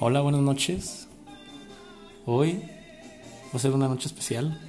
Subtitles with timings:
[0.00, 1.08] Hola, buenas noches.
[2.24, 2.62] Hoy
[3.52, 4.60] va a ser una noche especial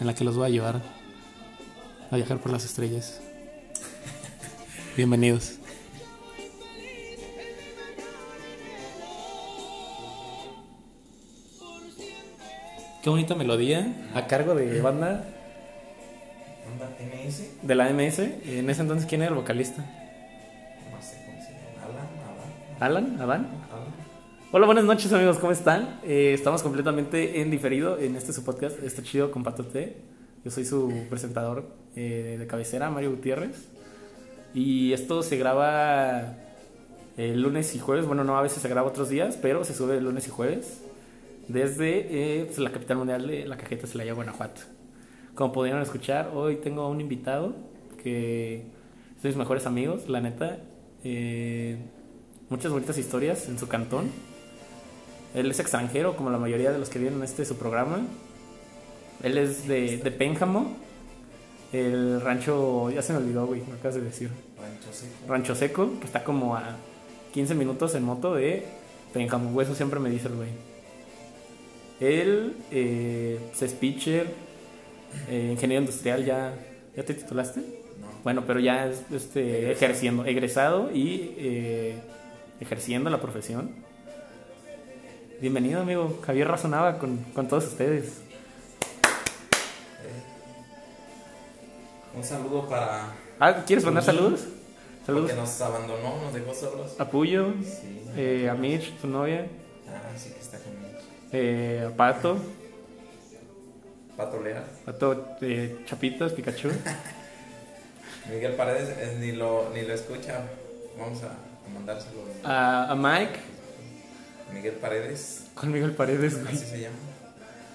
[0.00, 0.82] en la que los voy a llevar
[2.10, 3.20] a viajar por las estrellas.
[4.96, 5.58] Bienvenidos.
[13.02, 15.24] Qué bonita melodía a cargo de banda
[16.72, 17.66] ¿Onda MS?
[17.66, 18.18] de la MS.
[18.46, 19.82] En ese entonces, ¿quién era el vocalista?
[19.82, 22.06] No sé cómo se llama.
[22.78, 23.18] Alan, ¿Alan?
[23.18, 23.48] Alan, ¿Adán?
[23.72, 23.81] Alan.
[24.54, 25.98] Hola, buenas noches amigos, ¿cómo están?
[26.04, 29.42] Eh, estamos completamente en diferido en este su podcast, está chido con.
[30.44, 33.70] Yo soy su presentador eh, de cabecera, Mario Gutiérrez.
[34.52, 36.34] Y esto se graba
[37.16, 39.96] el lunes y jueves, bueno, no, a veces se graba otros días, pero se sube
[39.96, 40.82] el lunes y jueves
[41.48, 44.60] desde eh, pues, la capital mundial de la cajeta Celaya, Guanajuato.
[45.34, 47.56] Como pudieron escuchar, hoy tengo a un invitado
[48.02, 48.66] que
[49.16, 50.58] es de mis mejores amigos, la neta.
[51.04, 51.78] Eh,
[52.50, 54.10] muchas bonitas historias en su cantón.
[55.34, 58.00] Él es extranjero, como la mayoría de los que vienen en este su programa.
[59.22, 60.76] Él es de, de Pénjamo,
[61.72, 64.30] el rancho, ya se me olvidó, güey, me acabas de decir.
[64.60, 65.12] Rancho Seco.
[65.28, 66.76] Rancho Seco, que está como a
[67.32, 68.64] 15 minutos en moto de
[69.12, 70.48] Pénjamo, güey, eso siempre me dice el güey.
[72.00, 74.26] Él eh, pues, es pitcher,
[75.28, 76.54] eh, ingeniero industrial, ya,
[76.96, 77.60] ¿ya te titulaste?
[77.60, 78.08] No.
[78.24, 81.94] Bueno, pero ya es este, ejerciendo, egresado y eh,
[82.60, 83.70] ejerciendo la profesión.
[85.42, 86.18] Bienvenido, amigo.
[86.24, 88.20] Javier razonaba con, con todos ustedes.
[92.16, 93.08] Un saludo para.
[93.40, 94.44] Ah, ¿quieres mandar saludos?
[95.04, 96.94] Saludos Porque nos abandonó, nos dejó solos.
[97.00, 98.02] a Puyo, Sí.
[98.16, 99.46] eh, a Mitch, tu novia,
[99.88, 101.00] Ah, sí que está genial.
[101.32, 102.36] eh, a Pato,
[104.16, 104.62] Pato Lea.
[104.84, 106.68] Pato eh, Chapitas, Pikachu.
[108.30, 110.44] Miguel Paredes eh, ni, lo, ni lo escucha.
[110.96, 112.20] Vamos a, a mandárselo.
[112.44, 113.40] A, a Mike,
[114.54, 115.44] Miguel Paredes.
[115.54, 116.54] con Miguel Paredes, güey.
[116.54, 116.96] Así se llama.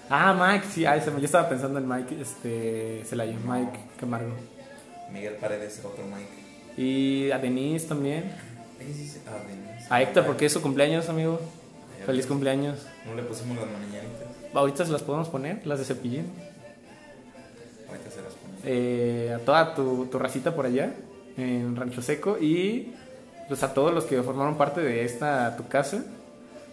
[0.10, 4.32] Ah, Mike, sí, ah, se me- yo estaba pensando en Mike, este, Celaya, Mike Camargo.
[5.12, 6.82] Miguel Paredes, otro Mike.
[6.82, 8.32] Y a Denise también.
[8.80, 9.88] Se- Ah, Denise.
[9.90, 11.40] A Héctor, porque es su cumpleaños, amigo.
[12.06, 12.86] Feliz cumpleaños.
[13.06, 14.28] No le pusimos las mañanitas.
[14.54, 16.32] Ahorita se las podemos poner, las de cepillín.
[17.90, 18.62] Ahorita se las ponemos.
[18.66, 20.94] Eh, a toda tu, tu racita por allá,
[21.38, 22.38] en Rancho Seco.
[22.40, 22.94] Y
[23.50, 26.04] pues a todos los que formaron parte de esta tu casa.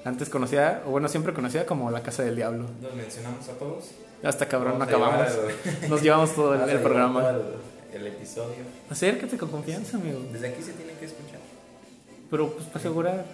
[0.04, 2.66] Antes conocida, o bueno, siempre conocida como la Casa del Diablo.
[2.82, 3.84] Nos mencionamos a todos.
[4.22, 5.32] Hasta cabrón, no llevar acabamos.
[5.88, 7.20] Nos llevamos todo el, programa.
[7.22, 7.56] todo
[7.92, 8.56] El, el episodio.
[8.90, 10.20] Acércate con confianza, amigo.
[10.32, 11.40] Desde aquí se tiene que escuchar.
[12.30, 13.24] Pero pues para asegurar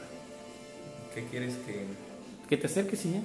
[1.15, 1.87] ¿Qué quieres que.?
[2.49, 3.21] que te acerques y ya.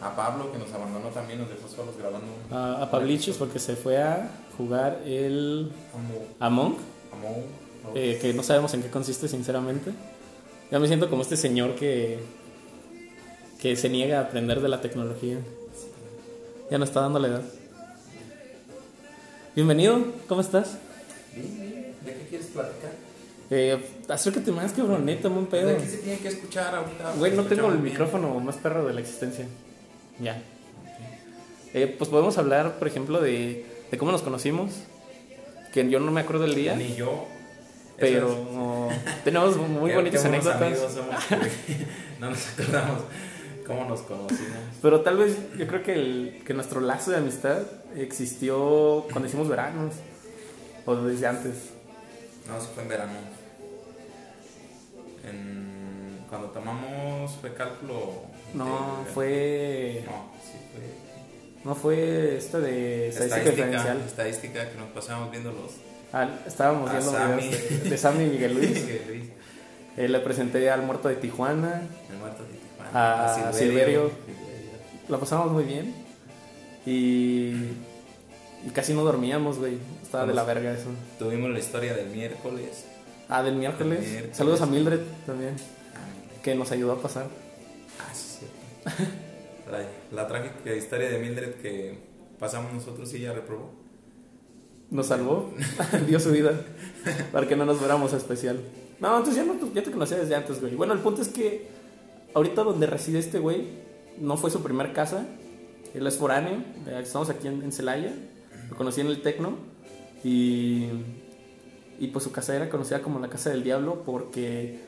[0.00, 2.26] A Pablo, que nos abandonó también, nos dejó solos grabando.
[2.50, 6.24] un- A, a Pablichis porque se fue a jugar el Amo.
[6.38, 6.76] Among.
[7.12, 7.44] Amo.
[7.94, 9.92] eh, que no sabemos en qué consiste sinceramente.
[10.70, 12.18] Ya me siento como este señor que,
[13.60, 15.38] que se niega a aprender de la tecnología.
[16.70, 17.42] Ya no está dando la edad.
[19.54, 20.78] Bienvenido, ¿cómo estás?
[21.34, 21.94] Bien, bien.
[22.04, 22.90] ¿De qué quieres platicar?
[23.48, 23.78] Eh,
[24.08, 25.70] acércate más, cabrón, neta, un pedo.
[25.70, 27.12] Aquí se tiene que escuchar ahorita.
[27.12, 27.84] Güey, no tengo el bien.
[27.84, 29.46] micrófono más perro de la existencia.
[30.20, 30.42] Ya.
[31.74, 34.72] Eh, pues podemos hablar, por ejemplo, de, de cómo nos conocimos.
[35.72, 36.74] Que yo no me acuerdo el día.
[36.74, 37.26] Ni yo.
[37.98, 38.88] Pero
[39.24, 40.78] tenemos muy bonitas anécdotas.
[40.92, 41.14] somos,
[42.20, 43.02] no nos acordamos
[43.66, 44.58] cómo nos conocimos.
[44.82, 47.62] Pero tal vez yo creo que, el, que nuestro lazo de amistad
[47.96, 49.94] existió cuando hicimos veranos.
[50.84, 51.70] O desde antes.
[52.46, 53.12] No, eso fue en verano.
[55.28, 58.12] En- cuando tomamos fue cálculo.
[58.54, 60.02] No, de- fue.
[60.06, 61.64] No, sí fue.
[61.64, 64.00] No fue esta de estadística Estadística, diferencial.
[64.06, 65.72] estadística que nos pasábamos viendo los.
[66.12, 67.42] Ah, estábamos A viendo Sammy.
[67.42, 68.70] videos de, de Sammy y Miguel Luis.
[68.84, 69.24] Miguel Luis,
[69.96, 71.82] Eh, le presenté al muerto de Tijuana.
[72.10, 73.48] el muerto de Tijuana.
[73.48, 74.10] A Silverio.
[75.08, 75.94] La pasamos muy bien.
[76.84, 77.54] Y.
[78.66, 79.78] Y casi no dormíamos, güey.
[80.02, 80.88] Estaba de la verga eso.
[81.18, 82.84] Tuvimos la historia del miércoles.
[83.28, 84.24] Ah, del miércoles.
[84.32, 85.54] Saludos a Mildred también.
[85.94, 87.26] Ah, Que nos ayudó a pasar.
[88.00, 88.46] Ah, sí.
[89.70, 89.80] La,
[90.22, 91.98] la trágica historia de Mildred que
[92.38, 93.72] pasamos nosotros y ella reprobó.
[94.90, 95.52] Nos salvó.
[96.06, 96.52] Dio su vida.
[97.32, 98.60] Para que no nos fuéramos especial.
[99.00, 100.74] No, entonces ya, no, ya te conocía desde antes, güey.
[100.74, 101.68] Bueno, el punto es que.
[102.34, 103.64] Ahorita donde reside este güey.
[104.20, 105.26] No fue su primer casa.
[105.94, 106.62] Él es foráneo.
[106.86, 108.12] eh, Estamos aquí en, Celaya.
[108.70, 109.56] Lo conocí en el Tecno.
[110.24, 110.88] Y.
[111.98, 114.78] Y pues su casa era conocida como la casa del diablo porque.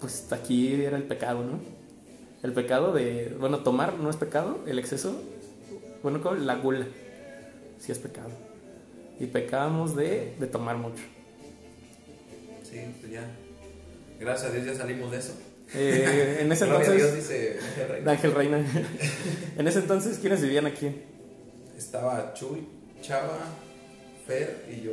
[0.00, 1.58] Pues aquí era el pecado, ¿no?
[2.42, 3.34] El pecado de.
[3.38, 4.58] Bueno, tomar no es pecado.
[4.66, 5.14] El exceso.
[6.02, 6.86] Bueno, la gula.
[7.78, 8.30] Sí es pecado.
[9.18, 11.02] Y pecábamos de, de tomar mucho.
[12.62, 13.26] Sí, pues ya.
[14.20, 15.32] gracias a Dios ya salimos de eso.
[15.74, 18.10] Eh, en ese entonces, Dios, dice Ángel Reina.
[18.12, 18.66] Ángel Reina.
[19.58, 20.90] en ese entonces, ¿quiénes vivían aquí?
[21.76, 22.66] Estaba Chuy,
[23.00, 23.38] Chava,
[24.26, 24.92] Fer y yo.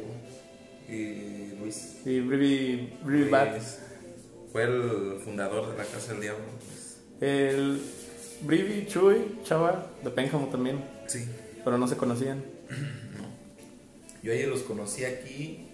[0.90, 1.98] Y Luis.
[2.06, 3.32] Y Brivi, Brivi
[4.52, 6.44] Fue el fundador de la Casa del Diablo.
[6.60, 7.82] pues, El
[8.42, 11.26] Brivi, Chuy, Chava, de Pénjamo también, sí.
[11.64, 12.44] pero no se conocían.
[14.24, 15.68] Yo a ellos los conocí aquí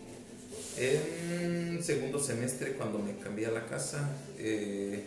[0.78, 4.10] en segundo semestre cuando me cambié a la casa.
[4.38, 5.04] Eh,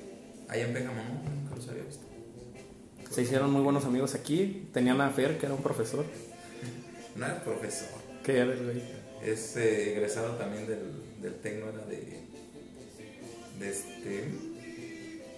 [0.49, 2.05] allá en Pénjamo, no, nunca los había visto.
[3.11, 4.69] Se hicieron muy buenos amigos aquí.
[4.73, 6.05] Tenían a Fer, que era un profesor.
[7.17, 7.89] No era profesor.
[8.25, 8.83] Que era el güey.
[9.25, 10.81] Es eh, egresado también del,
[11.21, 12.21] del Tecno, era de,
[13.61, 14.25] de este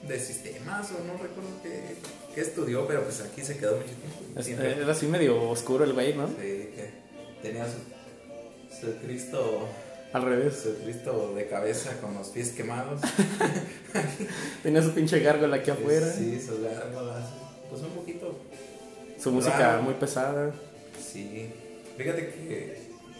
[0.08, 1.96] de sistemas o no recuerdo qué,
[2.34, 4.42] qué estudió, pero pues aquí se quedó mucho tiempo.
[4.42, 6.28] Siempre- era así medio oscuro el güey, ¿no?
[6.28, 7.03] Sí, que
[7.44, 9.68] tenía su, su Cristo
[10.12, 10.60] Al revés.
[10.62, 13.00] su Cristo de cabeza con los pies quemados.
[14.62, 16.10] Tenía su pinche gárgola aquí afuera.
[16.12, 17.24] Sí, sus gárgolas.
[17.70, 18.38] Pues un poquito.
[19.22, 19.82] Su música Raro.
[19.82, 20.52] muy pesada.
[21.00, 21.50] Sí.
[21.96, 22.78] Fíjate que,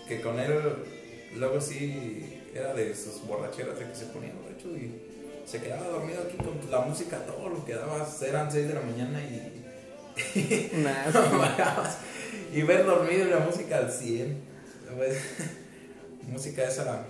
[0.08, 0.52] que con él
[1.36, 5.00] luego sí era de sus borracheras de que se ponía borracho y
[5.46, 8.06] se quedaba dormido aquí con la música todo lo que daba.
[8.26, 9.60] Eran 6 de la mañana y
[10.84, 11.98] Bajabas
[12.54, 14.36] y ver dormido la música al 100.
[14.96, 15.18] Pues,
[16.28, 17.04] música esa,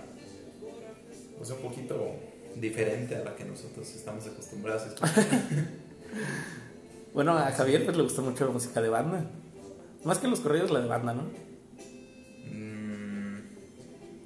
[1.37, 2.15] pues un poquito
[2.55, 5.25] diferente a la que nosotros estamos acostumbrados a escuchar.
[7.13, 9.23] Bueno, a Javier pues, le gusta mucho la música de banda.
[10.03, 11.21] Más que los corridos, la de banda, ¿no?
[12.51, 13.37] Mm,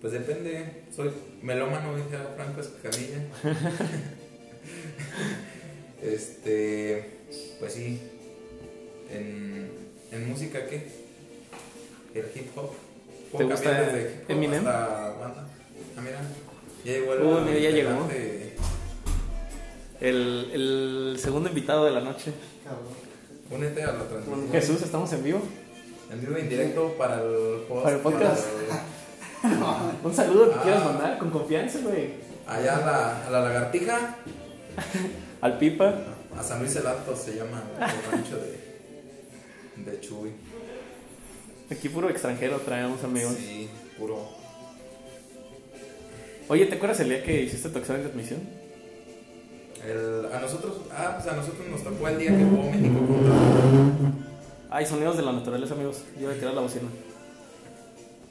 [0.02, 1.12] pues depende, soy
[1.44, 3.28] melómano, dije a Franco Escamilla.
[6.02, 7.20] este,
[7.60, 8.02] pues sí,
[9.12, 9.70] en,
[10.12, 11.09] en música, ¿qué?
[12.14, 12.72] El hip hop.
[13.38, 14.68] ¿Te gusta desde hip hop Eminem?
[14.68, 15.48] hasta banda.
[15.98, 16.20] Ah, mira,
[16.84, 17.22] ya llegó el.
[17.24, 18.08] Uh, mira, ya llegó.
[20.02, 22.32] El, el segundo invitado de la noche.
[23.52, 24.52] Únete a la transmisión.
[24.52, 25.42] Jesús, estamos en vivo.
[26.12, 28.46] En vivo en directo para el, post- Para el podcast.
[29.42, 30.62] para Un saludo que Ah.
[30.64, 32.10] quieras mandar con confianza, güey.
[32.48, 34.16] allá a la, a la lagartija.
[35.42, 35.94] Al Pipa.
[36.38, 40.32] A San Luis el Alto se llama el rancho de, de Chuy.
[41.72, 43.36] Aquí puro extranjero traemos amigos.
[43.38, 44.28] Sí, puro.
[46.48, 48.40] Oye, ¿te acuerdas el día que hiciste tu examen de admisión?
[49.86, 53.34] El, a nosotros, ah, pues a nosotros nos tocó el día que jugó México contra
[54.72, 56.04] Ay, sonidos de la naturaleza, amigos.
[56.20, 56.90] Yo voy a tirar la bocina.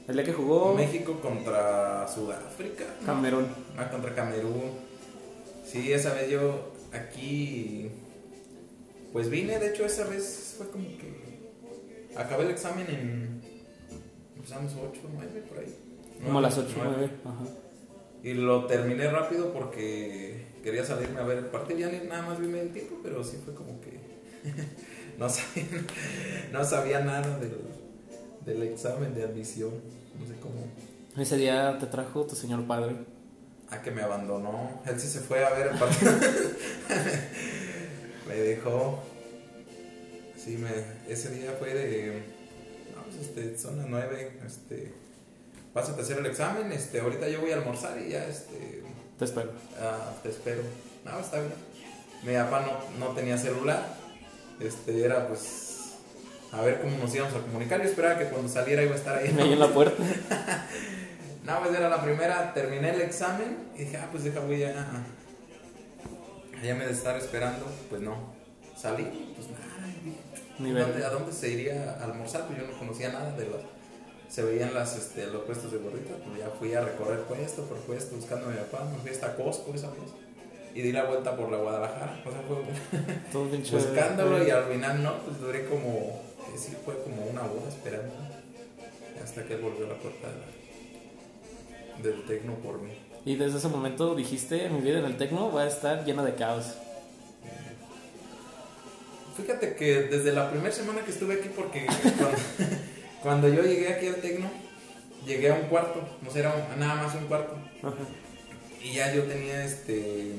[0.07, 2.85] El día que jugó México contra Sudáfrica.
[3.05, 3.47] Camerún.
[3.77, 4.71] Ah, contra Camerún.
[5.65, 7.89] Sí, esa vez yo aquí,
[9.13, 11.39] pues vine, de hecho esa vez fue como que
[12.15, 13.28] acabé el examen en,
[14.51, 15.75] empezamos 8, 9 por ahí.
[16.23, 16.93] Como a las 8 Nueve.
[16.97, 17.11] 9.
[17.25, 17.45] Ajá.
[18.23, 21.79] Y lo terminé rápido porque quería salirme a ver partido.
[21.79, 23.99] Ya ni nada más vi medio tiempo, pero sí fue como que
[25.17, 25.65] no, sabía,
[26.51, 27.57] no sabía nada del,
[28.45, 29.71] del examen de admisión.
[30.19, 30.65] No sé cómo.
[31.17, 32.95] Ese día te trajo tu señor padre.
[33.69, 34.81] Ah, que me abandonó.
[34.85, 36.11] Él sí se fue a ver el partido.
[38.27, 38.99] me dejó.
[40.35, 40.69] Sí, me,
[41.11, 42.38] ese día fue de.
[43.19, 44.39] Este, son las 9.
[44.45, 44.93] Este,
[45.73, 46.71] pásate a hacer el examen.
[46.71, 48.83] Este, ahorita yo voy a almorzar y ya este,
[49.17, 49.51] Te espero.
[49.79, 50.61] Ah, te espero.
[51.05, 51.53] No, está bien.
[52.23, 53.95] Mi papá no, no tenía celular.
[54.59, 55.67] Este, era pues.
[56.51, 57.81] A ver cómo nos íbamos a comunicar.
[57.81, 59.35] Yo esperaba que cuando saliera iba a estar ahí.
[59.39, 60.03] Ahí en la puerta.
[61.41, 62.53] No, pues era la primera.
[62.53, 64.85] Terminé el examen y dije, ah, pues deja, voy a.
[66.61, 67.65] Ya me de estar esperando.
[67.89, 68.35] Pues no.
[68.77, 69.68] Salí, pues nada.
[70.65, 71.05] Dije, Ni ¿dónde- ver.
[71.05, 72.45] ¿A dónde se iría a almorzar?
[72.47, 73.61] Pues yo no conocía nada de los.
[74.29, 76.13] Se veían las, este, los puestos de gorrita.
[76.25, 78.85] Pues ya fui a recorrer puesto por puesto buscando a mi papá.
[78.91, 80.11] Me fui hasta Costco esa vez.
[80.75, 82.21] Y di la vuelta por la Guadalajara.
[82.25, 82.57] O sea, fue
[83.31, 85.13] Todo buscándolo y al final no.
[85.25, 85.89] Pues duré como.
[85.89, 88.13] eh, Sí, fue como una hora esperando.
[89.23, 90.59] Hasta que él volvió a la puerta de la-
[92.11, 92.91] del tecno por mí.
[93.25, 96.35] Y desde ese momento dijiste, mi vida en el tecno va a estar llena de
[96.35, 96.75] caos.
[99.37, 102.37] Fíjate que desde la primera semana que estuve aquí, porque cuando,
[103.23, 104.49] cuando yo llegué aquí al Tecno,
[105.25, 107.55] llegué a un cuarto, no sé, era un- nada más un cuarto.
[107.83, 107.95] Ajá.
[108.83, 110.33] Y ya yo tenía este.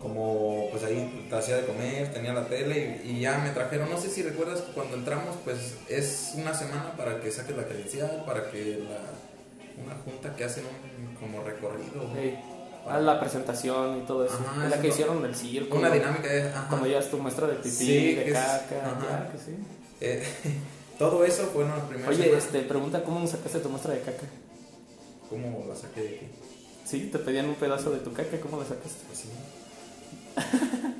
[0.00, 3.88] Como, pues ahí te hacía de comer, tenía la tele y, y ya me trajeron.
[3.90, 7.64] No sé si recuerdas que cuando entramos, pues es una semana para que saques la
[7.64, 9.00] credencial, para que la.
[9.82, 12.10] Una junta que hacen un como recorrido.
[12.16, 12.38] Ey,
[12.88, 14.34] a la presentación y todo eso.
[14.34, 15.76] Ajá, es la que hicieron del circo.
[15.78, 16.42] Una dinámica de.
[16.48, 16.66] ajá.
[16.68, 19.26] Cuando ya es tu muestra de pipí, Sí, de es- caca, ajá.
[19.26, 19.56] ya que sí.
[20.00, 20.24] Eh,
[20.98, 24.26] todo eso fue en la primera Oye, este, pregunta cómo sacaste tu muestra de caca.
[25.30, 26.26] ¿Cómo la saqué de aquí?
[26.84, 29.00] Sí, te pedían un pedazo de tu caca, ¿cómo la sacaste?
[29.08, 29.28] Pues sí.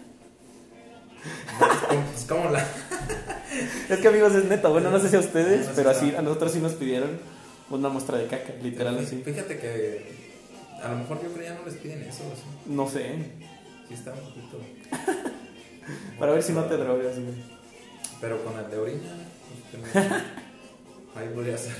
[1.58, 2.66] pues, como- como la.
[3.88, 6.14] Es que amigos, es neta, bueno, no sé si a ustedes, No sé pero así
[6.14, 7.18] a nosotros sí nos pidieron
[7.70, 9.22] una muestra de caca, literal así.
[9.24, 10.25] Fíjate que
[10.86, 12.22] a lo mejor yo creo que ya no les piden eso.
[12.66, 13.16] No sé,
[13.88, 14.58] Sí está un poquito.
[16.18, 17.34] para ver si no te drogas, güey.
[18.20, 19.12] Pero con el de orina,
[19.70, 20.06] pues,
[21.16, 21.74] ahí podría ser.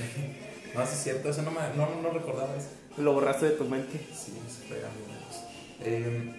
[0.73, 2.69] No, sí es cierto, eso no, me, no, no recordaba eso.
[2.97, 3.99] Lo borraste de tu mente.
[4.13, 4.87] Sí, se pega.
[5.81, 6.33] Eh,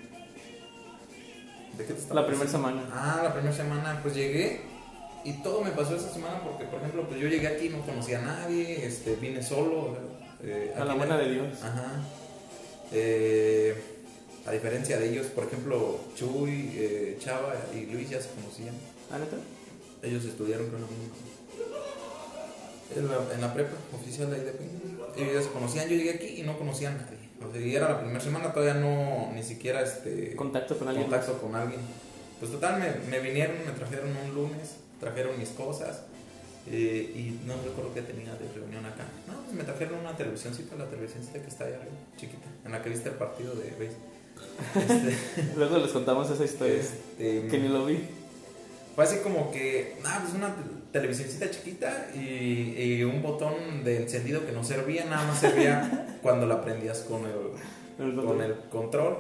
[1.77, 2.83] ¿De qué te estaba La primera semana.
[2.93, 4.63] Ah, la primera semana, pues llegué
[5.25, 8.19] y todo me pasó esa semana porque, por ejemplo, pues yo llegué aquí, no conocía
[8.21, 9.97] a nadie, este, vine solo.
[10.43, 11.63] eh, A la buena de Dios.
[11.63, 12.01] Ajá.
[12.93, 13.75] Eh,
[14.47, 18.75] a diferencia de ellos, por ejemplo, Chuy, eh, Chava y Luis ya se conocían.
[19.11, 19.37] ¿Ah, neta?
[20.03, 20.81] Ellos estudiaron con
[22.97, 24.61] en la, en la prepa oficial de IDP.
[25.19, 27.19] Ellos ya se conocían, yo llegué aquí y no conocía a nadie.
[27.47, 31.09] O sea, y era la primera semana, todavía no, ni siquiera este, Contacto con alguien.
[31.09, 31.81] contacto con alguien.
[32.41, 36.03] Pues total, me, me vinieron, me trajeron un lunes, trajeron mis cosas
[36.71, 39.05] eh, y no recuerdo qué tenía de reunión acá.
[39.27, 42.83] No, pues me trajeron una televisioncita, la televisioncita que está allá arriba, chiquita, en la
[42.83, 43.97] que viste el partido de base.
[44.77, 46.77] Este, Luego les contamos esa historia.
[46.77, 48.01] este, Que ni lo vi.
[48.95, 53.97] fue así como que, nada, pues una te- televisioncita chiquita y, y un botón de
[54.03, 58.55] encendido que no servía, nada más servía cuando la prendías con el, El con el
[58.71, 59.17] control.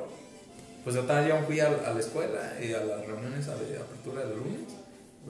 [0.85, 1.05] Pues yo
[1.47, 4.61] fui a, a la escuela y a las reuniones de apertura de lunes,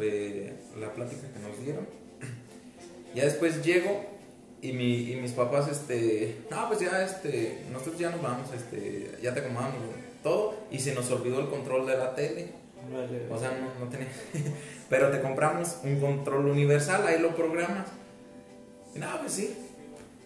[0.01, 1.87] eh, la plática que nos dieron.
[3.15, 4.05] Ya después llego
[4.61, 9.19] y, mi, y mis papás, este, no, pues ya, este, nosotros ya nos vamos, este,
[9.23, 9.75] ya te acomodamos
[10.23, 12.49] todo y se nos olvidó el control de la tele.
[12.93, 13.27] Vale.
[13.31, 14.09] O sea, no, no tenía.
[14.89, 17.87] Pero te compramos un control universal, ahí lo programas.
[18.95, 19.57] Y no, pues sí.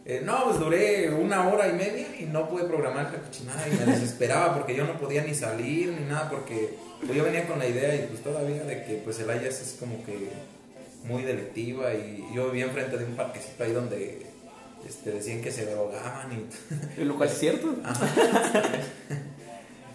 [0.04, 3.70] Eh, no, pues duré una hora y media y no pude programar la cochinada y
[3.70, 7.60] me desesperaba porque yo no podía ni salir ni nada porque pues, yo venía con
[7.60, 10.30] la idea y pues todavía de que pues el Ayas es como que
[11.04, 14.26] muy delictiva y yo vivía enfrente de un parquecito ahí donde
[14.88, 16.30] este, decían que se drogaban
[16.96, 17.74] y lo cual es cierto.
[17.84, 18.06] Ajá.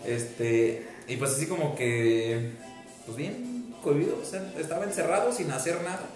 [0.05, 2.51] este, y pues así como que,
[3.05, 6.07] pues bien cohibido, o sea, estaba encerrado sin hacer nada,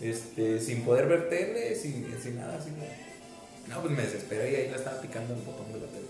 [0.00, 2.70] este, sin poder ver tele, sin, sin nada, así.
[3.68, 6.06] No, pues me desesperé y ahí le estaba picando el botón de la tele.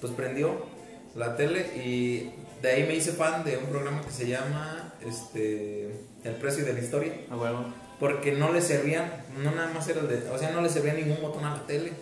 [0.00, 0.66] Pues prendió
[1.14, 2.32] la tele y
[2.64, 5.90] de ahí me hice fan de un programa que se llama, este,
[6.24, 7.12] El precio de la historia.
[7.30, 7.66] A huevo.
[8.00, 10.94] Porque no le servían, no nada más era el de, o sea, no le servía
[10.94, 11.92] ningún botón a la tele.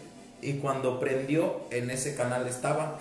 [0.40, 2.98] Y cuando prendió, en ese canal estaba.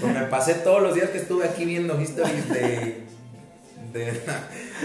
[0.00, 3.04] Pues me pasé todos los días que estuve aquí viendo historias de,
[3.92, 4.20] de-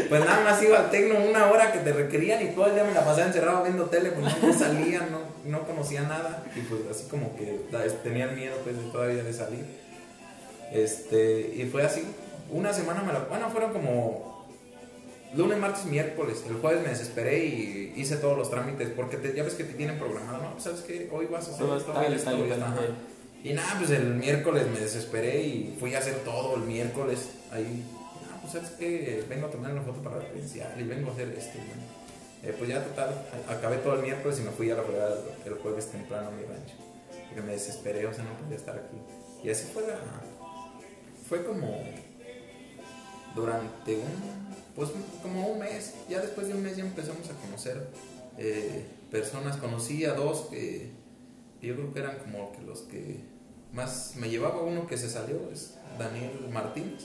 [0.09, 2.83] Pues nada más iba al tecno una hora que te requerían y todo el día
[2.85, 6.43] me la pasaba encerrado viendo tele, pues no, salía, no, no conocía nada.
[6.55, 7.59] Y pues así como que
[8.03, 9.86] tenían miedo pues todavía de salir.
[10.71, 12.03] Este, y fue así.
[12.49, 13.19] Una semana me la...
[13.19, 14.45] Bueno, fueron como
[15.35, 16.43] lunes, martes, miércoles.
[16.47, 19.73] El jueves me desesperé y hice todos los trámites porque te- ya ves que te
[19.73, 20.59] tienen programado, ¿no?
[20.59, 21.09] ¿Sabes qué?
[21.11, 22.81] Hoy vas a hacer Todo esto, ajá.
[23.43, 27.83] Y nada, pues el miércoles me desesperé y fui a hacer todo el miércoles ahí.
[28.31, 31.13] Ah, pues sabes que vengo a tomar una foto para la credencial y vengo a
[31.13, 31.59] hacer esto.
[32.43, 33.09] Eh, pues ya total,
[33.49, 36.43] acabé todo el miércoles y me fui a la fregada el jueves temprano a mi
[36.43, 36.75] rancho.
[37.27, 38.97] Porque me desesperé, o sea, no podía estar aquí.
[39.43, 39.99] Y así fue la...
[41.27, 41.83] Fue como
[43.35, 44.89] durante un, pues
[45.21, 47.87] como un mes, ya después de un mes ya empezamos a conocer
[48.37, 50.91] eh, personas, conocí a dos que,
[51.59, 53.19] que yo creo que eran como que los que
[53.73, 57.03] más me llevaba uno que se salió, es Daniel Martínez,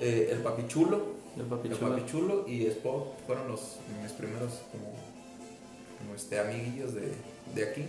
[0.00, 1.90] eh, el papichulo, El papi el chulo.
[1.90, 4.92] papichulo y Spot fueron los mis primeros como,
[5.98, 7.12] como, este amiguillos de,
[7.54, 7.84] de aquí.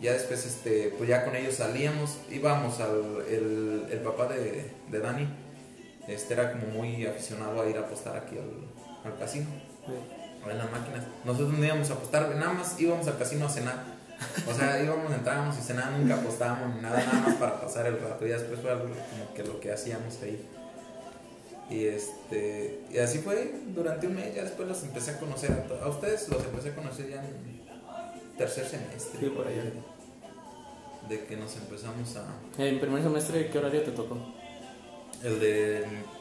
[0.00, 5.00] Ya después, este, pues ya con ellos salíamos, íbamos al el, el papá de, de
[5.00, 5.26] Dani,
[6.06, 9.46] este era como muy aficionado a ir a apostar aquí al, al casino,
[9.86, 9.92] Sí.
[10.50, 11.04] en las máquinas.
[11.24, 13.84] Nosotros no íbamos a apostar, nada más íbamos al casino a cenar.
[14.48, 17.98] O sea, íbamos, entrábamos y cenábamos, nunca apostábamos ni nada, nada más para pasar el
[17.98, 18.26] rato.
[18.26, 20.46] Y ya después fue algo como que lo que hacíamos ahí.
[21.70, 25.84] Y este y así fue durante un mes, ya después los empecé a conocer a,
[25.84, 27.55] a ustedes, los empecé a conocer ya en
[28.36, 29.18] tercer semestre.
[29.20, 29.62] Sí, por allá.
[31.08, 32.24] De que nos empezamos a
[32.62, 34.18] En primer semestre, ¿qué horario te tocó?
[35.22, 35.78] el de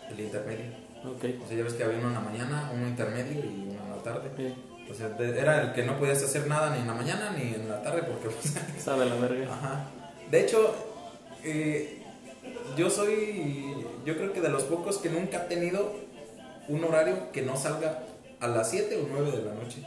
[0.10, 0.66] el intermedio.
[1.06, 1.24] Ok.
[1.44, 3.90] O sea, ya ves que había uno en la mañana, uno intermedio y uno en
[3.92, 4.30] la tarde.
[4.38, 4.54] Sí.
[4.90, 7.54] O sea, de- era el que no podías hacer nada ni en la mañana ni
[7.56, 9.54] en la tarde porque pues, de la verga.
[9.54, 9.86] Ajá.
[10.32, 10.74] De hecho,
[11.44, 12.02] eh,
[12.78, 15.94] yo soy, yo creo que de los pocos que nunca ha tenido
[16.68, 18.04] un horario que no salga
[18.40, 19.84] a las 7 o 9 de la noche.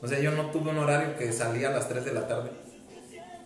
[0.00, 2.50] O sea, yo no tuve un horario que salía a las 3 de la tarde.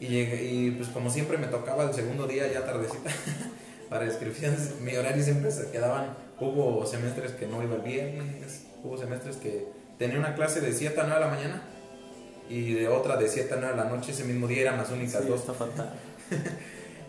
[0.00, 3.10] Y, llegué- y pues como siempre me tocaba el segundo día ya tardecita
[3.88, 8.98] para inscripciones, mi horario siempre se quedaban, hubo semestres que no iba el viernes, hubo
[8.98, 9.66] semestres que
[9.98, 11.62] tenía una clase de 7 a 9 de la mañana
[12.48, 14.90] y de otra de 7 a 9 de la noche, ese mismo día eran las
[14.90, 15.40] únicas Sí, dos.
[15.40, 15.92] está fatal.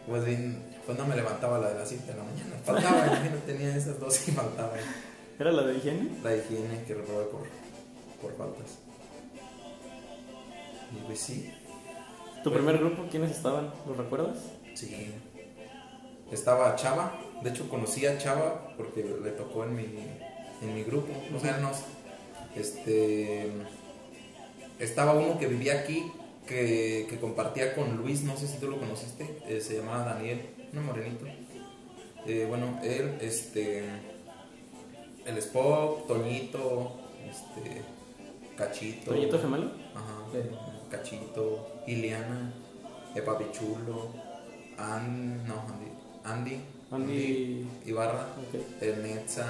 [0.05, 3.53] Pues, bien, pues no me levantaba la de las 7 de la mañana, faltaba, imagínate,
[3.53, 4.73] tenía esas dos y faltaba
[5.39, 6.09] ¿Era la de higiene?
[6.21, 7.43] la higiene que reprobé por,
[8.21, 8.79] por faltas.
[10.95, 11.51] Y pues sí,
[12.43, 13.71] ¿Tu primer grupo quiénes estaban?
[13.87, 14.37] ¿Los recuerdas?
[14.73, 15.13] Sí.
[16.29, 17.17] Estaba Chava.
[17.41, 19.85] De hecho, conocí a Chava porque le tocó en mi,
[20.61, 21.13] en mi grupo.
[21.33, 21.77] O sea, nos,
[22.55, 23.49] este,
[24.77, 26.11] estaba uno que vivía aquí
[26.45, 28.23] que, que compartía con Luis.
[28.23, 29.39] No sé si tú lo conociste.
[29.47, 30.41] eh, se llamaba Daniel.
[30.73, 31.25] Un morenito.
[32.25, 33.85] Eh, bueno, él, este,
[35.25, 36.97] el Spock, Toñito,
[37.29, 37.81] este,
[38.57, 39.11] Cachito.
[39.11, 39.71] ¿Toñito gemelo?
[39.95, 40.25] Ajá.
[40.33, 40.39] Sí.
[40.93, 42.53] Cachito, Ileana,
[43.15, 44.13] Epa Pichulo,
[44.77, 45.91] An, no, Andy,
[46.23, 47.67] Andy, Andy.
[47.85, 48.61] Ibarra, Ok.
[48.81, 49.45] el Netza,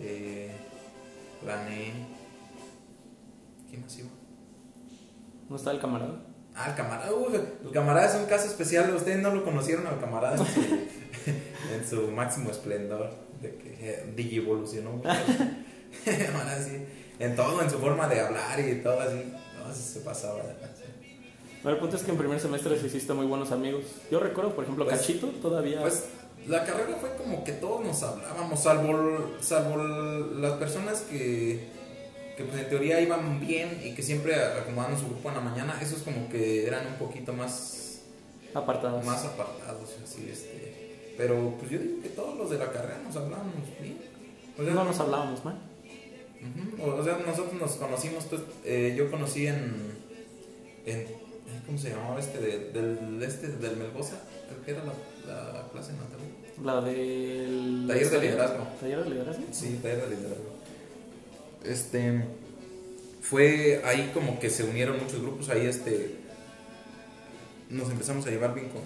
[0.00, 0.50] eh,
[1.46, 1.92] Lané,
[3.68, 4.08] ¿quién más iba?
[5.50, 6.14] ¿No está el camarada?
[6.54, 10.00] Ah, el camarada, uy, el camarada es un caso especial, ustedes no lo conocieron al
[10.00, 10.60] camarada en su,
[11.74, 13.10] en su máximo esplendor,
[13.42, 14.14] de que eh,
[16.64, 16.86] sí,
[17.18, 19.32] en todo, en su forma de hablar y todo así,
[19.68, 20.42] no, se pasaba.
[21.62, 23.84] Bueno, el punto es que en primer semestre sí hiciste muy buenos amigos.
[24.10, 25.80] Yo recuerdo, por ejemplo, Pues- Cachito todavía.
[25.80, 26.04] Pues
[26.46, 31.68] la carrera fue como que todos nos hablábamos, salvo, salvo las personas que,
[32.36, 35.78] que pues en teoría iban bien y que siempre acomodaban su grupo en la mañana,
[35.80, 38.00] esos como que eran un poquito más,
[38.52, 39.02] apartados.
[39.06, 41.14] más apartados, así, este.
[41.16, 43.98] Pero pues yo digo que todos los de la carrera nos hablábamos bien.
[44.58, 45.58] O sea, no nos hablábamos mal.
[46.82, 49.74] O sea, nosotros nos conocimos, pues, eh, yo conocí en,
[50.84, 51.06] en,
[51.66, 52.38] ¿cómo se llamaba este?
[52.38, 54.16] De- del, este, del Melgoza,
[54.48, 56.18] creo que era la, la clase natal.
[56.62, 57.86] La del.
[57.88, 58.66] Taller de liderazgo.
[58.80, 59.42] Taller de liderazgo.
[59.52, 60.54] Sí, taller de liderazgo.
[61.64, 62.24] Este,
[63.22, 66.16] fue ahí como que se unieron muchos grupos, ahí este,
[67.70, 68.82] nos empezamos a llevar bien con,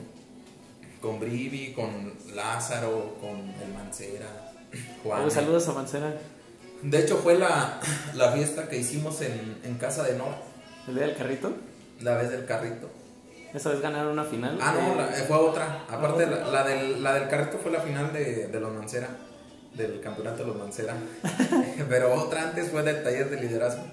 [1.00, 4.52] con Brivi, con Lázaro, con el Mancera,
[5.02, 5.28] Juan.
[5.30, 6.16] Saludos a Mancera.
[6.82, 7.80] De hecho fue la,
[8.14, 10.38] la fiesta que hicimos en, en casa de Nora,
[10.86, 11.52] El día del carrito.
[12.00, 12.88] la vez del carrito.
[13.54, 14.58] Esa vez ganaron una final.
[14.60, 15.84] Ah, no, Eh, la- fue otra.
[15.88, 16.46] Aparte, otra.
[16.48, 19.08] la, del, la del carrito fue la final de, de los Mancera,
[19.74, 20.94] del campeonato de los Mancera.
[21.88, 23.84] Pero otra antes fue del taller de liderazgo.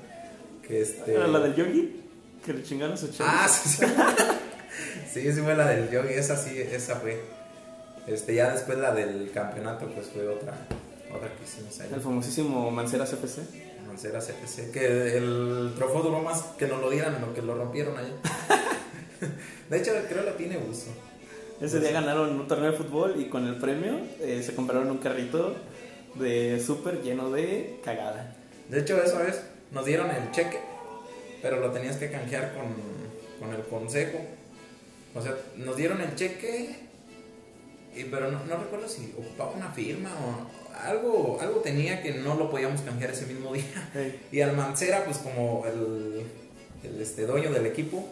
[0.67, 1.17] Que este...
[1.17, 2.02] La del yogi.
[2.45, 3.30] Que le chingaron su chavo.
[3.34, 3.86] Ah, sí, sí.
[5.13, 7.21] sí, sí fue la del yogi, esa sí, esa fue.
[8.08, 10.54] Este, ya después la del campeonato, pues fue otra,
[11.19, 11.89] que hicimos ahí.
[11.93, 13.39] El famosísimo Mancera CFC.
[13.88, 17.97] Mancera CFC, que el trofeo duró más que nos lo dieran, lo que lo rompieron
[17.97, 18.13] ahí.
[19.69, 20.88] De hecho, creo que lo tiene uso.
[21.62, 24.97] Ese día ganaron un torneo de fútbol y con el premio eh, se compraron un
[24.97, 25.56] carrito
[26.15, 28.36] de súper lleno de cagada.
[28.69, 30.60] De hecho, esa vez nos dieron el cheque,
[31.41, 32.65] pero lo tenías que canjear con,
[33.39, 34.19] con el consejo.
[35.13, 36.75] O sea, nos dieron el cheque,
[37.95, 42.36] y, pero no, no recuerdo si ocupaba una firma o algo, algo tenía que no
[42.36, 43.64] lo podíamos canjear ese mismo día.
[43.96, 44.20] Ey.
[44.32, 46.26] Y al Mancera, pues como el,
[46.84, 48.08] el, este, dueño del equipo,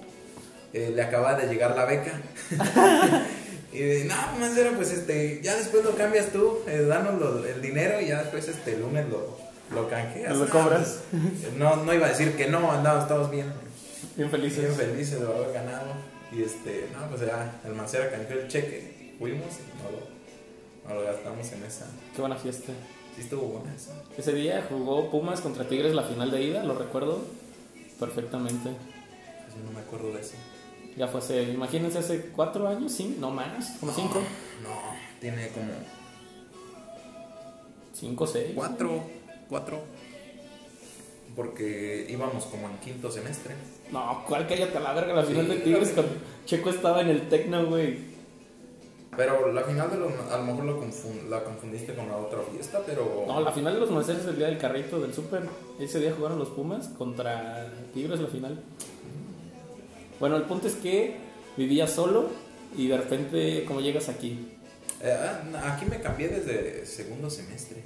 [0.73, 2.19] eh, le acaba de llegar la beca.
[3.73, 7.61] y de, no, Mancera, pues este, ya después lo cambias tú, eh, danos lo- el
[7.61, 9.37] dinero y ya después este, el lunes lo,
[9.73, 10.35] lo canjeas.
[10.37, 10.99] Lo cobras.
[11.11, 13.51] pues, No, no iba a decir que no, andábamos todos bien,
[14.15, 14.59] Bien felices.
[14.59, 15.87] bien felices de haber ganado.
[16.31, 20.12] Y este, no, pues ya el Mancera canjeó el cheque, fuimos y no lo,
[20.87, 21.85] no lo gastamos en esa.
[22.15, 22.73] Qué buena fiesta.
[23.15, 23.93] Sí estuvo buena esa.
[24.17, 27.19] Ese día jugó Pumas contra Tigres la final de ida, lo recuerdo
[27.99, 28.69] perfectamente.
[28.71, 30.33] Pues yo no me acuerdo de eso.
[30.97, 34.19] Ya fue hace, imagínense, hace cuatro años, sí, no más, como cinco.
[34.63, 34.69] No,
[35.19, 35.71] tiene como
[37.93, 38.51] Cinco, seis.
[38.55, 39.01] cuatro,
[39.49, 39.81] cuatro.
[41.35, 43.55] Porque íbamos como en quinto semestre.
[43.91, 45.13] No, ¿cuál cállate a la verga?
[45.13, 46.13] La final Sí, de Tigres cuando
[46.45, 48.12] Checo estaba en el Tecno, güey.
[49.17, 52.39] Pero la final de los, a lo mejor lo confun- la confundiste con la otra
[52.51, 53.25] fiesta, pero...
[53.27, 55.43] No, la final de los Manceros es el día del carrito del Super.
[55.79, 58.61] Ese día jugaron los Pumas contra Tigres la final.
[60.19, 61.17] Bueno, el punto es que
[61.57, 62.29] vivía solo
[62.77, 64.47] y de repente, ¿cómo llegas aquí?
[65.01, 67.83] Eh, ah, aquí me cambié desde segundo semestre.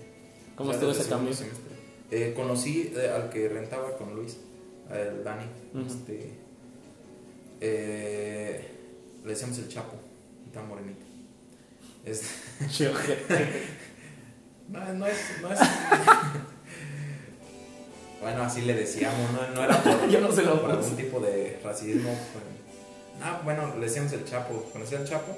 [0.55, 1.33] ¿Cómo O sea, estuvo ese cambio?
[2.11, 4.37] Eh, conocí eh, al que rentaba con Luis,
[4.91, 5.45] el Dani.
[5.85, 6.31] Este,
[7.59, 8.67] eh,
[9.23, 9.95] le decíamos el Chapo,
[10.53, 11.05] tan morenito.
[12.07, 12.21] Es,
[14.69, 15.17] no, no es...
[15.41, 15.59] No es
[18.21, 21.19] bueno, así le decíamos, no, no era por, Yo no sé lo por algún tipo
[21.19, 22.17] de racismo.
[23.21, 25.35] Ah, bueno, le decíamos el Chapo, conocía al Chapo.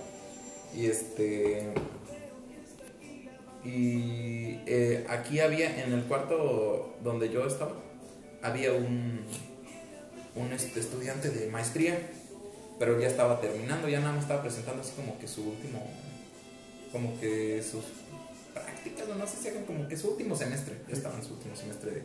[0.75, 1.73] Y este.
[3.63, 7.71] Y eh, aquí había, en el cuarto donde yo estaba,
[8.41, 9.21] había un,
[10.35, 11.99] un este, estudiante de maestría,
[12.77, 15.85] pero ya estaba terminando, ya nada más estaba presentando así como que su último,
[16.91, 17.83] como que sus
[18.53, 22.03] prácticas, no sé si como que su último semestre, ya estaba en su último semestre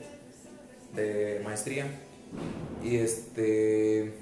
[0.94, 1.86] de, de maestría.
[2.82, 4.12] Y este,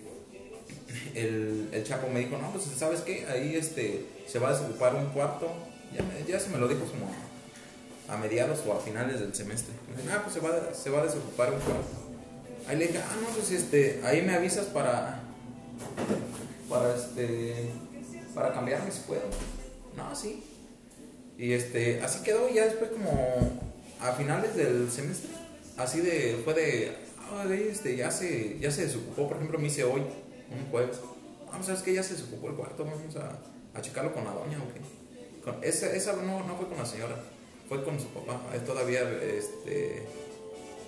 [1.15, 4.95] el, el Chapo me dijo, no, pues sabes qué, ahí este, se va a desocupar
[4.95, 5.49] un cuarto,
[5.95, 7.11] ya, ya se me lo dijo como
[8.09, 9.75] a mediados o a finales del semestre.
[9.95, 12.03] Me dijo, ah, pues se va, se va a desocupar un cuarto.
[12.69, 15.23] Ahí le dije, ah, no, pues este, ahí me avisas para,
[16.69, 17.71] para este,
[18.35, 19.23] para cambiarme si puedo.
[19.97, 20.45] No, sí.
[21.43, 23.61] Y este, así quedó ya después como
[23.99, 25.29] a finales del semestre,
[25.77, 29.83] así de, fue de, ah, este, ya se, ya se desocupó, por ejemplo, me hice
[29.83, 31.01] hoy, un jueves.
[31.51, 33.41] Vamos, ¿sabes que Ya se desocupó el cuarto, vamos a,
[33.77, 35.43] a checarlo con la doña o qué.
[35.43, 37.17] Con, esa, esa no, no fue con la señora,
[37.69, 38.41] fue con su papá.
[38.65, 40.05] Todavía este,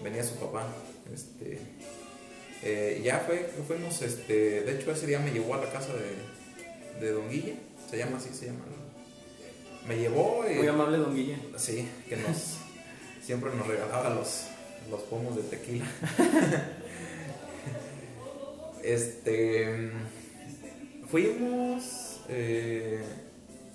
[0.05, 0.69] venía su papá.
[1.13, 1.59] Este,
[2.63, 7.05] eh, ya fue, fuimos, este, de hecho ese día me llevó a la casa de,
[7.05, 7.57] de Don Guille,
[7.91, 8.84] se llama así, se llama.
[9.87, 10.55] Me llevó y...
[10.57, 11.37] Muy amable, don Guille.
[11.57, 12.59] Sí, que nos
[13.23, 14.45] siempre nos regalaba los,
[14.91, 15.87] los pomos de tequila.
[18.83, 19.91] este
[21.11, 23.03] fuimos, eh,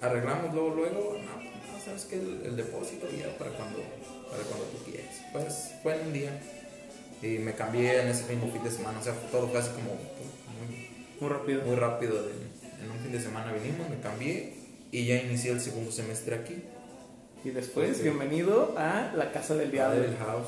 [0.02, 3.80] arreglamos luego, luego, no, no, sabes que el, el depósito ya para cuando,
[4.30, 5.15] para cuando tú quieras.
[5.32, 6.39] Pues fue en un día
[7.22, 10.89] y me cambié en ese mismo fin de semana, o sea, todo casi como muy,
[11.22, 11.62] Muy rápido.
[11.63, 12.24] muy rápido.
[12.24, 12.50] de-
[12.82, 14.54] en un fin de semana vinimos, me cambié
[14.91, 16.63] y ya inicié el segundo semestre aquí.
[17.43, 20.02] Y después, bienvenido a la casa del A diablo.
[20.02, 20.47] Devil House.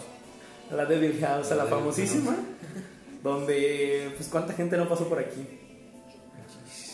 [0.71, 2.35] A la Devil House, a La la famosísima.
[3.23, 5.45] Donde, pues, ¿cuánta gente no pasó por aquí?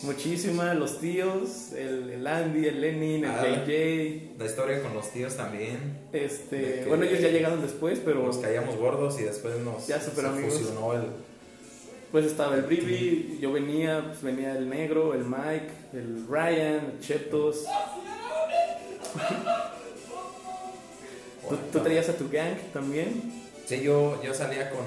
[0.02, 3.42] Muchísima, los tíos, el, el Andy, el Lenin, el Ah.
[3.42, 4.34] JJ.
[4.38, 5.98] La historia con los tíos también.
[6.12, 10.24] Este, bueno, ellos ya llegaron después, pero Nos caíamos gordos y después nos Ya super
[10.24, 10.54] se amigos.
[10.54, 11.02] fusionó el.
[12.12, 17.00] Pues estaba el Bribi, yo venía, pues venía el negro, el Mike, el Ryan, el
[17.00, 17.64] Chetos.
[21.48, 23.32] ¿Tú, tú traías a tu gang también?
[23.66, 24.84] Sí, yo, yo salía con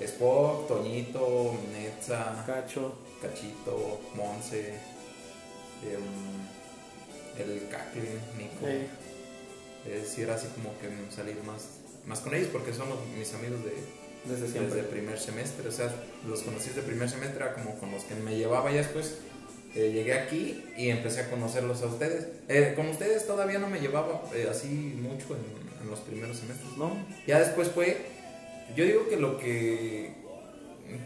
[0.00, 2.94] Spock, Toñito, Netza, Cacho.
[3.20, 4.74] Cachito, Monse,
[5.82, 6.00] em,
[7.36, 8.64] el Cacle, Nico.
[8.66, 8.86] eh,
[9.86, 13.34] Es decir, era así como que salir más, más con ellos porque son los- mis
[13.34, 13.72] amigos de,
[14.24, 14.76] desde siempre.
[14.76, 15.90] desde primer semestre, o sea,
[16.28, 19.18] los conocí de primer semestre, era como con los que me llevaba ya después.
[19.74, 22.26] eh, llegué aquí y empecé a conocerlos a ustedes.
[22.48, 26.76] Eh, con ustedes todavía no me llevaba eh, así mucho en, en los primeros semestres.
[26.76, 26.90] ¿No?
[27.26, 27.96] Ya después fue,
[28.74, 30.12] yo digo que lo que,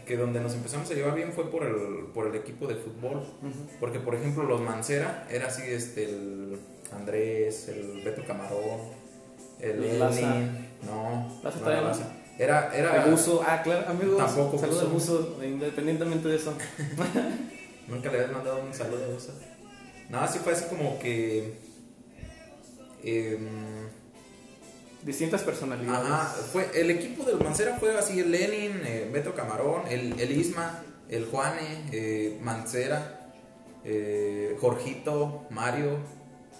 [0.05, 3.17] que donde nos empezamos a llevar bien fue por el, por el equipo de fútbol.
[3.17, 3.67] Ujú.
[3.79, 6.57] Porque, por ejemplo, los Mancera era así, este, el
[6.93, 8.79] Andrés, el Beto Camarón,
[9.59, 10.35] el Laza.
[10.83, 12.75] No, Laza no era.
[12.75, 14.17] Era, buzo, ah, claro, amigos.
[14.17, 15.17] Tampoco Saludos al buzo.
[15.17, 16.53] buzo, independientemente de eso.
[17.87, 19.33] nunca le habías mandado un saludo a Buzo.
[20.09, 21.57] No, sí fue así como que,
[23.03, 23.83] em,
[25.03, 26.09] Distintas personalidades.
[26.09, 30.17] Ajá, fue, el equipo de los Mancera fue así, el Lenin, eh, Beto Camarón, el,
[30.17, 33.31] el Isma, el Juane, eh, Mancera,
[33.83, 35.97] eh, Jorgito, Mario,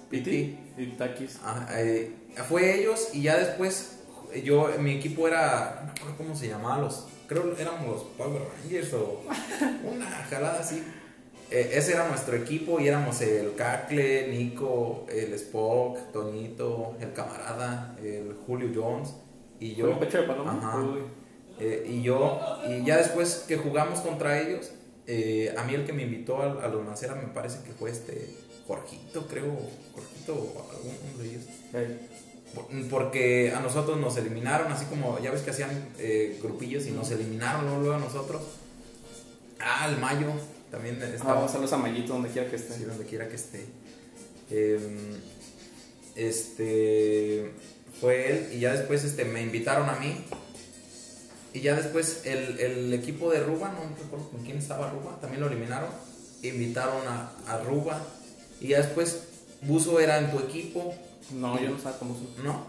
[0.10, 0.60] Piti.
[0.78, 1.40] Y Takis.
[1.44, 2.12] Ajá, eh,
[2.50, 3.93] fue ellos y ya después
[4.42, 8.42] yo, mi equipo era, no me acuerdo cómo se llamaba, los, creo éramos los Power
[8.62, 9.22] Rangers o
[9.84, 10.84] una jalada así.
[11.52, 17.96] Eh, ese era nuestro equipo y éramos el Cacle, Nico, el Spock, Toñito, el camarada,
[18.02, 19.14] el Julio Jones
[19.60, 19.90] y yo.
[19.92, 20.58] ¿Con pecho de paloma?
[20.58, 20.84] Ajá.
[21.60, 24.72] Eh, y yo, y ya después que jugamos contra ellos,
[25.06, 27.92] eh, a mí el que me invitó a, a los Mancera me parece que fue
[27.92, 28.30] este
[28.68, 29.56] Jorgito, creo,
[29.94, 31.44] Jorgito o alguno de ellos.
[32.90, 37.10] Porque a nosotros nos eliminaron, así como ya ves que hacían eh, grupillos y nos
[37.12, 38.42] eliminaron luego, luego a nosotros.
[39.60, 40.34] Ah, el Mayo
[40.74, 42.74] también ah, estaba saludos a Mayito donde quiera que esté.
[42.74, 43.66] sí, donde quiera que esté.
[44.50, 45.20] Em,
[46.16, 47.52] este
[48.02, 50.26] fue él y ya después este, me invitaron a mí.
[51.54, 55.42] Y ya después el, el equipo de Ruba, no recuerdo con quién estaba Ruba, también
[55.42, 55.90] lo eliminaron.
[56.42, 58.02] Invitaron a, a Ruba.
[58.60, 59.24] Y ya después
[59.62, 60.96] Buzo era en tu equipo.
[61.32, 62.26] No, yo no estaba con buzo.
[62.44, 62.66] No,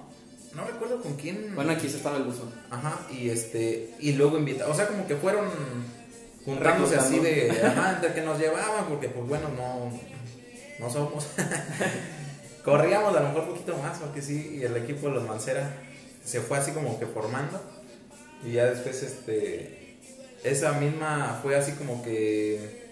[0.55, 1.55] no recuerdo con quién.
[1.55, 2.51] Bueno, aquí sí estaba el buzo.
[2.71, 5.49] Ajá, y este, y luego invitaron, o sea, como que fueron
[6.45, 9.91] juntándose así de, ajá, entre que nos llevaban, porque pues bueno, no,
[10.79, 11.27] no somos.
[12.65, 15.71] Corríamos a lo mejor un poquito más, porque sí, y el equipo de los Mancera
[16.25, 17.61] se fue así como que formando,
[18.43, 19.99] y ya después, este,
[20.45, 22.85] esa misma fue así como que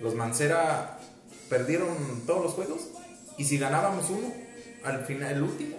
[0.00, 0.98] los Mancera
[1.48, 2.88] perdieron todos los juegos
[3.36, 4.32] y si ganábamos uno,
[4.84, 5.76] al final, el último,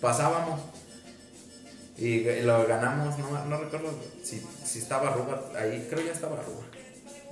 [0.00, 0.60] pasábamos.
[1.98, 6.64] Y lo ganamos, no, no recuerdo si, si estaba Arruba ahí, creo ya estaba Arruba.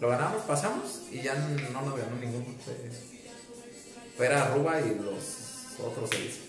[0.01, 1.49] Lo ganamos, pasamos y ya no
[1.83, 2.47] nos ganó ninguno.
[4.19, 6.41] Era Arruba y los otros seis.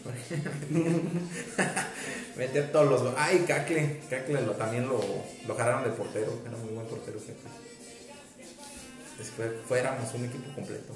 [2.37, 3.13] Meter todos los.
[3.17, 4.01] Ay, Cacle.
[4.09, 5.01] Cacle lo, también lo,
[5.47, 6.39] lo jalaron de portero.
[6.45, 7.19] Era muy buen portero.
[9.17, 10.95] Después fuéramos un equipo completo.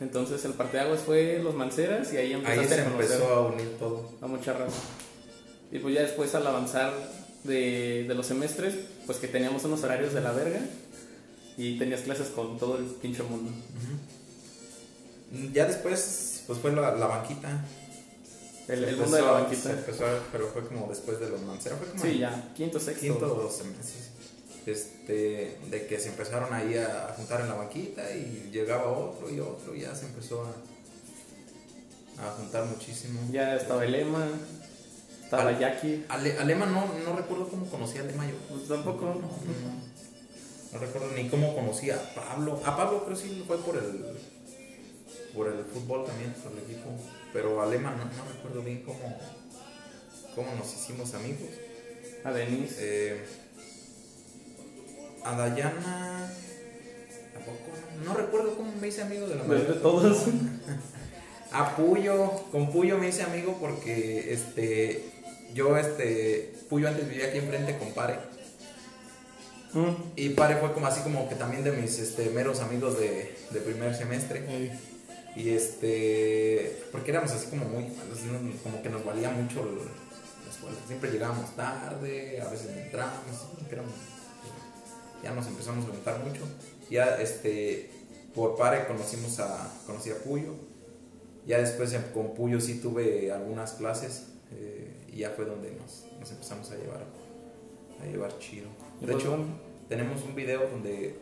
[0.00, 4.10] Entonces el parteaguas fue los Manceras y ahí Ahí se empezó a unir todo.
[4.20, 4.76] A mucha raza.
[5.72, 6.92] Y pues ya después al avanzar
[7.44, 8.74] de, de, los semestres,
[9.06, 10.60] pues que teníamos unos horarios de la verga
[11.56, 13.50] y tenías clases con todo el pinche mundo.
[15.52, 17.64] Ya después, pues fue la, la banquita.
[18.68, 19.72] El, el mundo de la banquita.
[19.72, 21.78] Empezó, pero fue como después de los Manceras.
[21.78, 23.00] Fue como sí, ya, quinto, sexto.
[23.02, 24.10] Quinto semestres.
[24.68, 29.40] Este, de que se empezaron ahí a juntar en la banquita y llegaba otro y
[29.40, 33.18] otro, y ya se empezó a, a juntar muchísimo.
[33.32, 34.28] Ya estaba el Lema,
[35.24, 36.04] estaba Al, Jackie.
[36.08, 38.36] Alema no, no recuerdo cómo conocía a Lema yo.
[38.50, 39.06] Pues tampoco.
[39.06, 39.28] No, no,
[40.72, 42.60] no, recuerdo ni cómo conocía a Pablo.
[42.62, 44.18] A Pablo creo sí fue por el
[45.34, 46.90] por el fútbol también, por el equipo.
[47.32, 49.18] Pero a Lema no, no recuerdo bien cómo,
[50.34, 51.48] cómo nos hicimos amigos.
[52.22, 52.76] A Denis.
[52.80, 53.24] Eh,
[55.24, 56.30] a Dayana.
[57.32, 57.58] Tampoco.
[58.04, 59.74] No recuerdo cómo me hice amigo de la mayoría.
[59.74, 60.26] De todos.
[61.52, 62.30] a Puyo.
[62.50, 65.04] Con Puyo me hice amigo porque este.
[65.54, 66.54] Yo, este.
[66.68, 68.18] Puyo antes vivía aquí enfrente con Pare.
[69.72, 69.94] Mm.
[70.16, 73.60] Y Pare fue como así como que también de mis este, meros amigos de, de
[73.60, 74.44] primer semestre.
[74.48, 74.72] Hey.
[75.36, 76.82] Y este.
[76.90, 77.92] Porque éramos así como muy.
[78.62, 80.76] Como que nos valía mucho la escuela.
[80.86, 83.46] Siempre llegábamos tarde, a veces entrábamos.
[83.70, 83.92] Éramos,
[85.22, 86.42] ya nos empezamos a juntar mucho.
[86.90, 87.90] Ya este,
[88.34, 90.54] por pare conocimos a, conocí a Puyo.
[91.46, 96.30] Ya después con Puyo sí tuve algunas clases eh, y ya fue donde nos, nos,
[96.30, 97.04] empezamos a llevar,
[98.00, 98.68] a llevar chido.
[99.00, 99.38] De hecho,
[99.88, 101.16] tenemos un video donde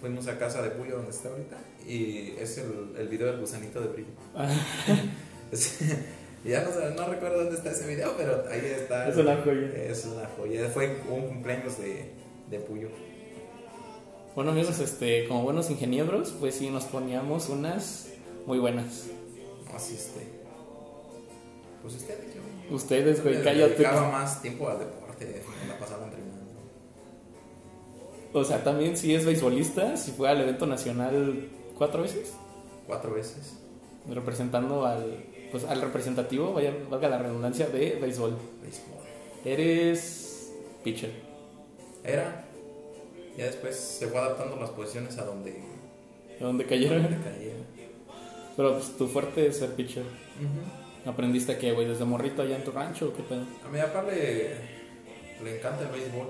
[0.00, 3.80] fuimos a casa de Puyo donde está ahorita y es el, el video del gusanito
[3.80, 4.10] de brillo.
[6.44, 9.08] ya no, no, recuerdo dónde está ese video, pero ahí está.
[9.08, 9.68] Es una joya.
[9.74, 10.68] Es una joya.
[10.70, 12.10] Fue un cumpleaños de,
[12.50, 12.88] de Puyo.
[14.34, 18.08] Bueno amigos, este, como buenos ingenieros, pues sí nos poníamos unas
[18.46, 19.08] muy buenas.
[19.74, 20.26] Así este.
[21.82, 22.74] Pues ustedes, yo.
[22.74, 23.82] Ustedes, güey, cállate.
[23.82, 26.32] Más tiempo al deporte, la pasaba entrenando.
[28.32, 32.32] O sea, también si es beisbolista, si fue al evento nacional cuatro veces.
[32.86, 33.58] Cuatro veces.
[34.08, 38.34] Representando al, pues al representativo, vaya, valga la redundancia, de béisbol.
[38.62, 38.98] Béisbol.
[39.44, 41.12] Eres pitcher.
[42.02, 42.46] Era.
[43.36, 45.56] Ya después se fue adaptando las posiciones a donde...
[46.40, 46.98] A donde cayera.
[46.98, 47.56] Donde cayera.
[48.56, 50.02] Pero pues tu fuerte es ser pitcher.
[50.02, 51.10] Uh -huh.
[51.10, 51.88] ¿Aprendiste qué, güey?
[51.88, 53.44] ¿Desde morrito allá en tu rancho o qué pedo?
[53.64, 54.50] A mi papá le,
[55.42, 56.26] le encanta el béisbol.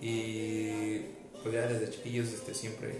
[0.00, 1.00] Y
[1.42, 2.94] pues ya desde chiquillos este, siempre,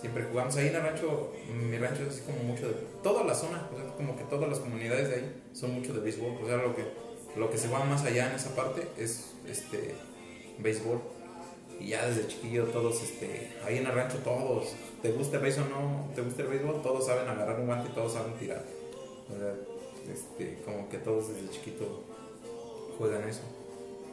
[0.00, 0.54] siempre jugamos.
[0.56, 2.74] Ahí en el rancho, mi rancho es así como mucho de...
[3.02, 6.00] Toda la zona, o sea, como que todas las comunidades de ahí son mucho de
[6.00, 6.42] béisbol.
[6.42, 6.84] O sea, lo que,
[7.36, 9.94] lo que se va más allá en esa parte es este
[10.58, 11.00] béisbol.
[11.80, 15.66] Y ya desde chiquillo todos, este, ahí en el rancho todos, te gusta el béisbol
[15.72, 18.62] o no, te gusta el béisbol, todos saben agarrar un guante todos saben tirar.
[20.12, 22.04] Este, como que todos desde chiquito
[22.98, 23.40] juegan eso.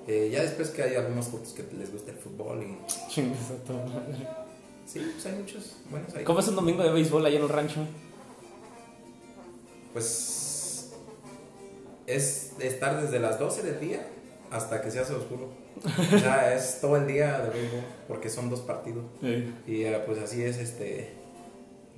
[0.08, 2.78] Eh, ya después que hay algunos cortos que les gusta el fútbol y...
[3.10, 3.82] Chingas a todo
[4.86, 6.24] Sí, pues hay muchos buenos ahí.
[6.24, 7.82] ¿Cómo es un domingo de béisbol allá en el rancho?
[9.92, 10.92] Pues
[12.06, 14.08] es estar desde las 12 del día
[14.50, 15.50] hasta que se hace oscuro.
[15.84, 19.06] O sea, es todo el día de béisbol porque son dos partidos.
[19.22, 19.54] Sí.
[19.68, 21.14] Y uh, pues así es este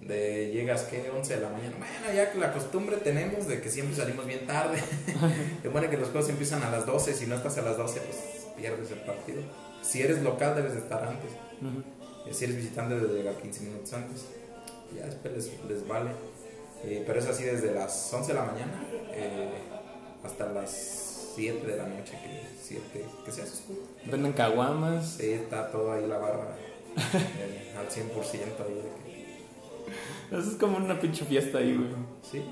[0.01, 1.75] de llegas que 11 de la mañana.
[1.77, 4.81] Bueno, ya que la costumbre tenemos de que siempre salimos bien tarde.
[5.63, 7.99] de bueno que los juegos empiezan a las 12, si no estás a las 12
[7.99, 9.41] pues pierdes el partido.
[9.81, 11.31] Si eres local debes de estar antes.
[11.61, 12.33] Uh -huh.
[12.33, 14.25] Si eres visitante debes de llegar 15 minutos antes.
[14.95, 16.11] Ya después les, les vale.
[16.83, 19.49] Eh, pero es así desde las 11 de la mañana eh,
[20.23, 21.08] hasta las
[21.39, 23.79] 7 de la noche que, 7, que se hace oscuro.
[24.05, 25.15] Venden caguamas.
[25.17, 26.57] Sí, está todo ahí la barra
[26.97, 27.95] eh, al 100%
[28.67, 29.09] ahí de que
[30.31, 31.89] eso es como una pinche fiesta ahí, güey.
[32.21, 32.43] Sí.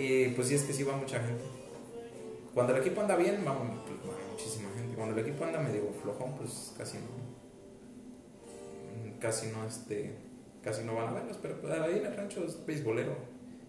[0.00, 1.44] Y pues sí, es que sí va mucha gente.
[2.54, 4.94] Cuando el equipo anda bien, va, pues, va muchísima gente.
[4.94, 7.26] Cuando el equipo anda medio flojón, pues casi no.
[9.20, 10.14] Casi no, este.
[10.62, 11.36] Casi no van a verlos.
[11.42, 13.16] Pero pues, ahí en el rancho es beisbolero.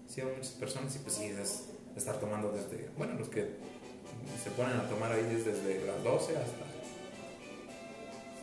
[0.06, 2.90] Sí, hay muchas personas y pues sí, es estar tomando desde.
[2.96, 3.58] Bueno, los que
[4.44, 6.66] se ponen a tomar ahí es desde las 12 hasta.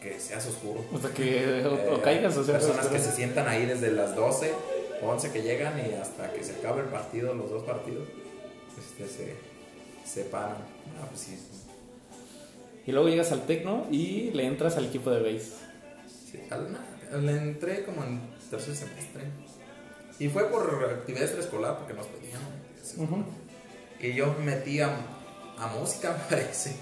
[0.00, 0.84] que seas oscuro.
[0.94, 4.14] Hasta que o, o Eh, caigas, o sea, personas que se sientan ahí desde las
[4.14, 4.52] 12,
[5.02, 8.06] 11 que llegan y hasta que se acabe el partido, los dos partidos,
[8.78, 9.34] este, se,
[10.06, 10.58] se paran.
[11.00, 11.38] Ah, pues sí,
[12.86, 15.52] Y luego llegas al tecno y le entras al equipo de base.
[16.30, 16.38] sí.
[17.20, 18.20] Le entré como en
[18.50, 19.22] tercer semestre.
[20.18, 22.40] Y fue por actividad extraescolar porque nos pedían.
[22.98, 23.24] Ujú.
[24.00, 24.90] Y yo metí a,
[25.58, 26.76] a música, me parece.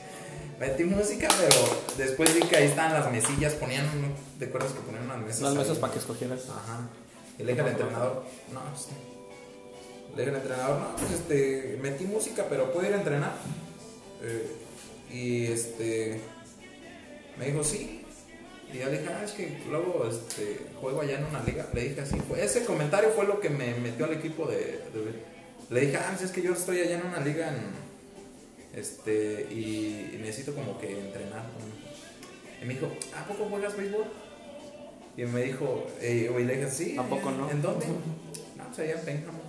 [0.58, 3.84] Metí música, pero después vi que ahí estaban las mesillas, ponían,
[4.38, 5.40] ¿te acuerdas que ponían unas mesas?
[5.42, 6.42] Las mesas para que escogieras.
[6.48, 6.88] Ajá.
[7.38, 8.88] Y le dije al entrenador, no, pues,
[10.14, 13.32] le dije al entrenador, no, pues este, metí música, pero puedo ir a entrenar.
[14.22, 14.56] Eh,
[15.10, 16.20] y este,
[17.38, 18.04] me dijo, sí.
[18.72, 21.66] Y yo le dije, ah, es que luego este, juego allá en una liga.
[21.74, 25.22] Le dije así, fue- ese comentario fue lo que me metió al equipo de, de-
[25.70, 27.91] Le dije, ah, pues, es que yo estoy allá en una liga en,
[28.74, 31.44] este, y, necesito como que entrenar.
[32.60, 34.04] Y me dijo, ¿a poco juegas béisbol?
[35.16, 36.96] Y me dijo, eh, y le dije, sí.
[36.98, 37.50] ¿A poco ¿en- no?
[37.50, 37.86] ¿En dónde?
[38.56, 39.40] No, pues allá en Pénjamo.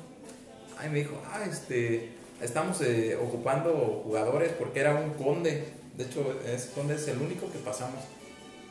[0.78, 2.10] Ay, me dijo, ah, este,
[2.42, 5.66] estamos eh, ocupando jugadores porque era un conde.
[5.96, 8.02] De hecho, ese conde es el único que pasamos.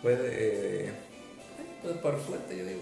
[0.03, 0.93] Fue de, eh,
[1.83, 2.81] pues por suerte, yo digo,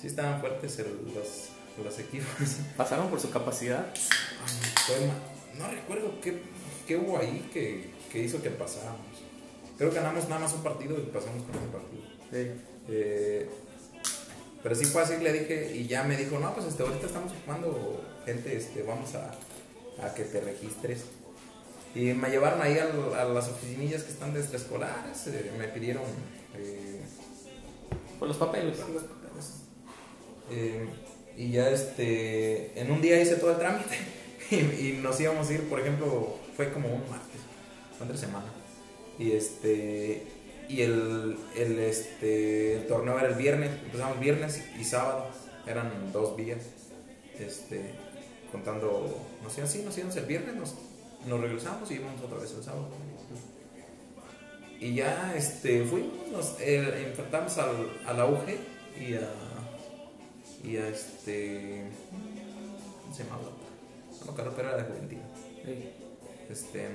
[0.00, 2.26] sí estaban fuertes el- los, los equipos.
[2.76, 3.86] Pasaron por su capacidad.
[3.94, 4.96] Ay, fue
[5.58, 6.40] no recuerdo qué,
[6.86, 9.00] qué hubo ahí que, que hizo que pasáramos.
[9.78, 12.02] Creo que ganamos nada más un partido y pasamos con ese partido.
[12.88, 13.48] Eh,
[14.62, 17.32] pero sí fue así, le dije, y ya me dijo, no, pues este, ahorita estamos
[17.32, 19.32] ocupando gente, este, vamos a,
[20.04, 21.04] a que te registres.
[21.94, 26.02] Y me llevaron ahí al- a, las oficinillas que están de extraescolares, eh, me pidieron
[26.58, 27.00] eh,
[28.18, 28.78] Por los papeles.
[28.78, 29.52] los papeles.
[31.36, 33.96] Y ya este, en un día hice todo el trámite
[34.50, 37.40] y, nos íbamos a ir, por ejemplo, fue como un martes,
[37.96, 38.46] fue entre semana.
[39.18, 40.26] Y este,
[40.68, 45.26] y el, el, este, el torneo era el viernes, empezamos viernes y sábado,
[45.66, 46.58] eran dos días,
[47.38, 47.94] este,
[48.52, 50.74] contando, no sé, así, nos íbamos el viernes, nos,
[51.26, 52.88] nos regresamos y íbamos otra vez el sábado.
[54.78, 58.44] Y ya este, fuimos, nos eh, enfrentamos al, a la UG
[59.00, 59.30] y a,
[60.62, 61.84] y a este,
[63.02, 63.38] ¿cómo se llama?
[64.26, 65.22] No pero era de Juventino.
[65.64, 65.92] Sí.
[66.50, 66.88] Este,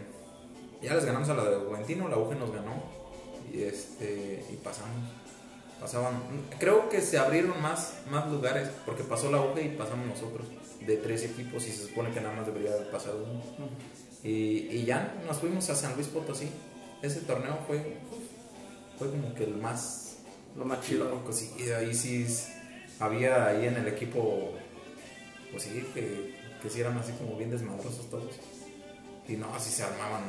[0.82, 2.84] ya les ganamos a la de Juventino, la UG nos ganó
[3.54, 5.10] y este y pasamos.
[5.80, 6.22] Pasaban,
[6.60, 10.46] creo que se abrieron más, más lugares porque pasó la UG y pasamos nosotros
[10.86, 13.70] de tres equipos y se supone que nada más debería haber pasado uno.
[14.24, 16.50] Y, y ya nos fuimos a San Luis Potosí.
[17.02, 17.98] Ese torneo fue,
[19.00, 20.18] fue como que el más
[20.56, 21.10] Lo más chido.
[21.58, 22.28] y ahí sí
[23.00, 24.54] había ahí en el equipo,
[25.52, 28.32] pues sí, que, que sí eran así como bien desmadrosos todos.
[29.28, 30.24] Y no, así se armaban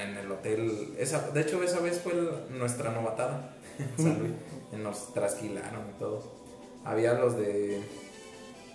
[0.00, 0.94] en el hotel.
[0.98, 4.32] Esa, de hecho, esa vez fue el- nuestra novatada en San Luis.
[4.82, 6.22] Nos trasquilaron y todo.
[6.84, 7.80] Había los de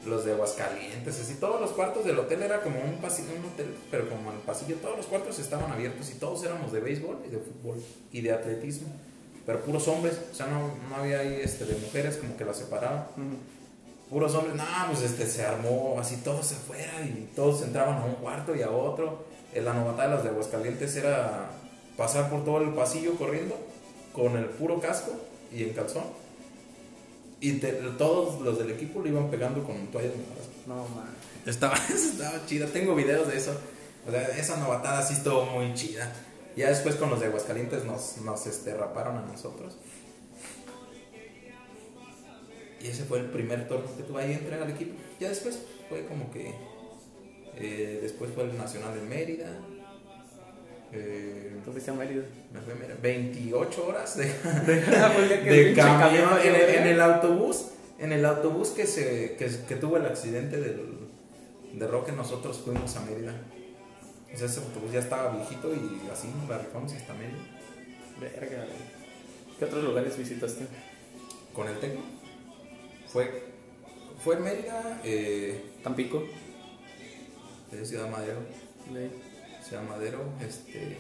[0.06, 3.76] los de Aguascalientes, así todos los cuartos del hotel era como un pasillo, un hotel,
[3.92, 7.30] pero como el pasillo, todos los cuartos estaban abiertos y todos éramos de béisbol y
[7.30, 8.88] de fútbol y de atletismo,
[9.46, 12.58] pero puros hombres, o sea, no, no había ahí este, de mujeres como que las
[12.58, 13.38] separaban, Ujú.
[14.10, 18.16] Puros hombres, no, pues este, se armó así todos afuera y todos entraban a un
[18.16, 19.26] cuarto y a otro.
[19.54, 21.50] En la novatada de las de Aguascalientes era
[21.98, 23.56] pasar por todo el pasillo corriendo
[24.14, 25.12] con el puro casco
[25.52, 26.04] y en calzón.
[27.40, 30.48] Y te- todos los del equipo le iban pegando con toallas mojadas.
[30.66, 31.08] No, man.
[31.46, 33.52] Estaba, estaba chida, tengo videos de eso.
[34.08, 36.12] O sea, esa novatada sí estuvo muy chida.
[36.56, 39.76] Ya después con los de Aguascalientes nos, nos este, raparon a nosotros.
[42.88, 44.96] Y ese fue el primer torneo que tuve ahí entré al equipo.
[45.20, 46.54] Ya después fue como que.
[47.58, 49.50] eh, después fue el Nacional de Mérida.
[50.94, 52.24] Eh, Entonces se Mérida.
[52.54, 52.96] me a Mérida.
[53.02, 54.24] 28 horas de,
[54.66, 60.56] de camión en, el autobús en el autobús que se que, que tuvo el accidente
[60.62, 60.80] del,
[61.74, 63.34] de Roque nosotros fuimos a Mérida
[64.34, 67.38] o sea ese autobús ya estaba viejito y así nos la rifamos hasta Mérida
[68.22, 68.66] Verga.
[69.60, 70.66] ¿Qué otros lugares visitaste?
[71.54, 72.02] con el Tecno
[73.18, 73.44] fue
[74.24, 76.24] fue en Mérida eh, Tampico.
[77.72, 78.38] de Ciudad Madero.
[78.94, 79.10] De-
[79.64, 80.98] Ciudad Madero este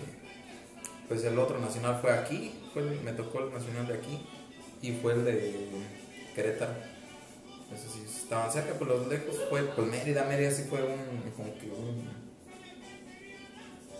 [1.07, 4.20] pues el otro nacional fue aquí fue el- me tocó el nacional de aquí
[4.82, 5.68] y fue el de
[6.36, 6.74] Querétaro.
[7.74, 11.53] Eso sí estaban cerca pues los lejos fue pues Mérida Mérida sí fue un como
[11.59, 12.09] que un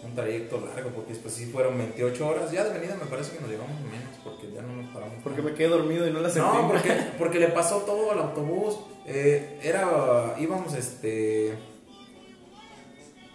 [0.04, 3.41] un trayecto largo porque después sí fueron 28 horas ya de venida me parece que
[3.41, 6.30] nos llevamos menos porque ya no nos paramos Porque me quedé dormido y no la
[6.30, 6.48] sentí.
[6.48, 8.78] no, porque, porque le pasó todo al autobús.
[9.06, 11.54] Eh, era, íbamos, este...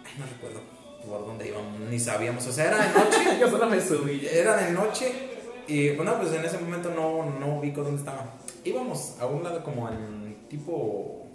[0.05, 0.61] Ay, no recuerdo
[1.07, 2.45] por dónde íbamos, ni sabíamos.
[2.47, 4.25] O sea, era de noche, Yo solo me subí.
[4.31, 5.11] era de noche
[5.67, 8.35] Y bueno, pues en ese momento no, no ubico dónde estaba.
[8.63, 11.27] Íbamos a un lado como en tipo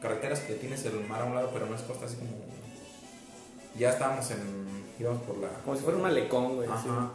[0.00, 2.30] carreteras que tienes el mar a un lado, pero no es costa así como...
[3.78, 4.38] Ya estábamos en...
[4.98, 5.48] íbamos por la...
[5.64, 6.68] Como si fuera un malecón, güey.
[6.68, 6.88] sí.
[6.88, 7.10] Ajá.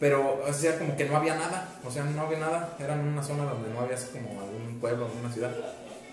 [0.00, 1.68] Pero, o sea, como que no había nada.
[1.84, 2.76] O sea, no había nada.
[2.78, 5.50] Era en una zona donde no había así como algún pueblo, alguna ciudad.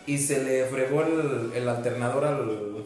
[0.07, 2.83] Y se le fregó el, el alternador al,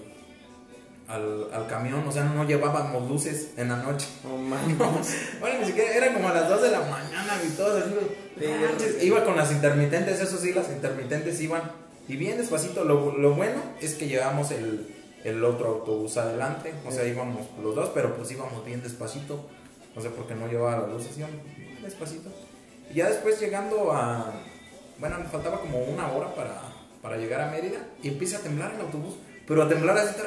[1.07, 2.05] al, al camión.
[2.05, 4.07] O sea, no llevábamos luces en la noche.
[4.23, 5.15] No mames.
[5.39, 7.77] Bueno, ni siquiera era como a las 2 de la mañana y todo.
[7.77, 9.01] así, manches.
[9.01, 11.61] Iba con las intermitentes, eso sí, las intermitentes iban.
[12.09, 12.83] Y bien despacito.
[12.83, 16.73] Lo, lo bueno es que llevamos el, el otro autobús adelante.
[16.87, 19.45] O sea, íbamos los dos, pero pues íbamos bien despacito.
[19.95, 22.29] No sé por qué no llevaba las luces, íbamos bien despacito.
[22.91, 24.33] Y ya después llegando a.
[24.99, 26.61] Bueno, me faltaba como una hora para,
[27.01, 27.79] para llegar a Mérida.
[28.03, 29.15] Y empieza a temblar el autobús.
[29.47, 30.15] Pero a temblar así.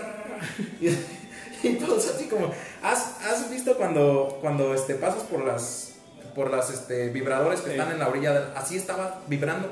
[0.80, 2.50] Y, y todos así como.
[2.82, 5.90] ¿Has, has visto cuando, cuando este, pasas por las.
[6.34, 7.72] Por las este, vibradores que Sí.
[7.72, 9.68] están en la orilla del- Así estaba vibrando.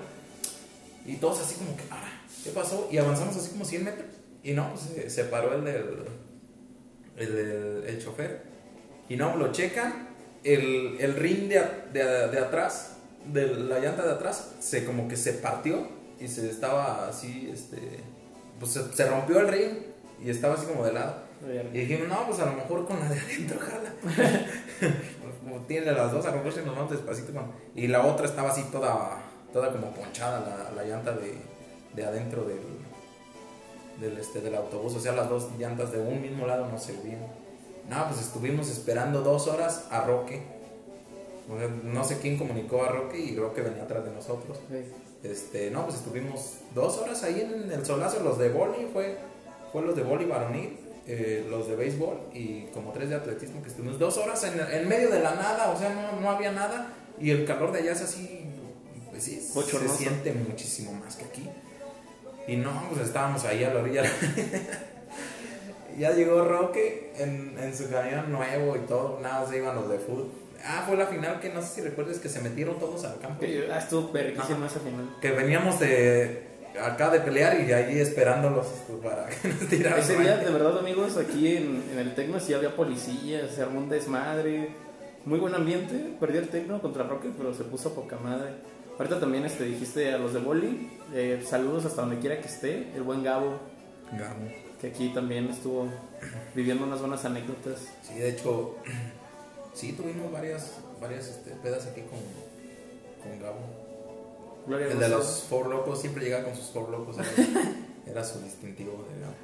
[1.06, 2.04] Y todos así como que, ah,
[2.44, 2.86] ¿qué pasó?
[2.92, 4.06] Y avanzamos así como 100 metros.
[4.42, 5.84] Y no, pues, se, se paró el del.
[7.16, 8.42] El, del- el chofer.
[9.08, 10.08] Y no, lo checan.
[10.44, 11.60] El, el ring de,
[11.92, 15.86] de, de atrás, de la llanta de atrás, se como que se partió.
[16.18, 17.78] Y se estaba así, este.
[18.58, 19.70] Pues se, se rompió el ring.
[20.22, 21.14] Y estaba así como de lado.
[21.72, 23.94] Y dijimos, no, pues a lo mejor con la de adentro, jala.
[25.42, 27.32] como tiene las dos, a lo mejor se nos vamos despacito.
[27.32, 29.22] con- Y la otra estaba así toda,
[29.52, 31.34] toda como ponchada, la, la llanta de,
[31.94, 32.58] de adentro del,
[34.00, 34.94] del, este, del autobús.
[34.94, 37.20] O sea, las dos llantas de un mismo lado no servían.
[37.88, 40.42] No, pues estuvimos esperando dos horas a Roque.
[41.52, 44.58] O sea, no sé quién comunicó a Roque y Roque venía atrás de nosotros.
[45.22, 48.22] Este, no, pues estuvimos dos horas ahí en el solazo.
[48.22, 49.18] Los de boli fue,
[49.72, 53.68] fue los de boli varonil, eh, los de béisbol y como tres de atletismo que
[53.68, 56.94] estuvimos dos horas en, en medio de la nada, o sea, no, no había nada
[57.18, 58.44] y el calor de allá es así,
[59.10, 61.48] pues sí, se siente muchísimo más que aquí.
[62.46, 64.02] Y no, pues estábamos ahí a la orilla.
[65.98, 69.98] ya llegó Roque en, en su camión nuevo y todo, nada, se iban los de
[69.98, 70.30] fútbol.
[70.64, 73.44] Ah, fue la final que no sé si recuerdas que se metieron todos al campo
[73.72, 75.16] Ah, estuvo verguísima esa final.
[75.20, 76.48] que veníamos de
[76.80, 79.98] acá de pelear y ahí esperándolos pues, para que nos tiraran.
[80.00, 83.80] Ese día, de verdad, amigos, aquí en, en el Tecno sí había policías, se armó
[83.80, 84.68] un desmadre.
[85.24, 86.14] Muy buen ambiente.
[86.18, 88.50] Perdió el Tecno contra Roque, pero se puso poca madre.
[89.00, 92.92] Ahorita también este, dijiste a los de Boli, eh, saludos hasta donde quiera que esté.
[92.94, 93.58] El buen Gabo,
[94.12, 94.46] Gabo.
[94.78, 95.88] que aquí también estuvo
[96.54, 97.80] viviendo unas buenas anécdotas.
[98.02, 98.76] Sí, de hecho,
[99.72, 102.18] sí tuvimos varias, varias este, pedas aquí con,
[103.22, 103.60] con Gabo.
[104.66, 107.16] Gloria a El de los four locos siempre llegaba con sus four locos.
[107.16, 107.72] Era,
[108.06, 109.34] era su distintivo de Gabo.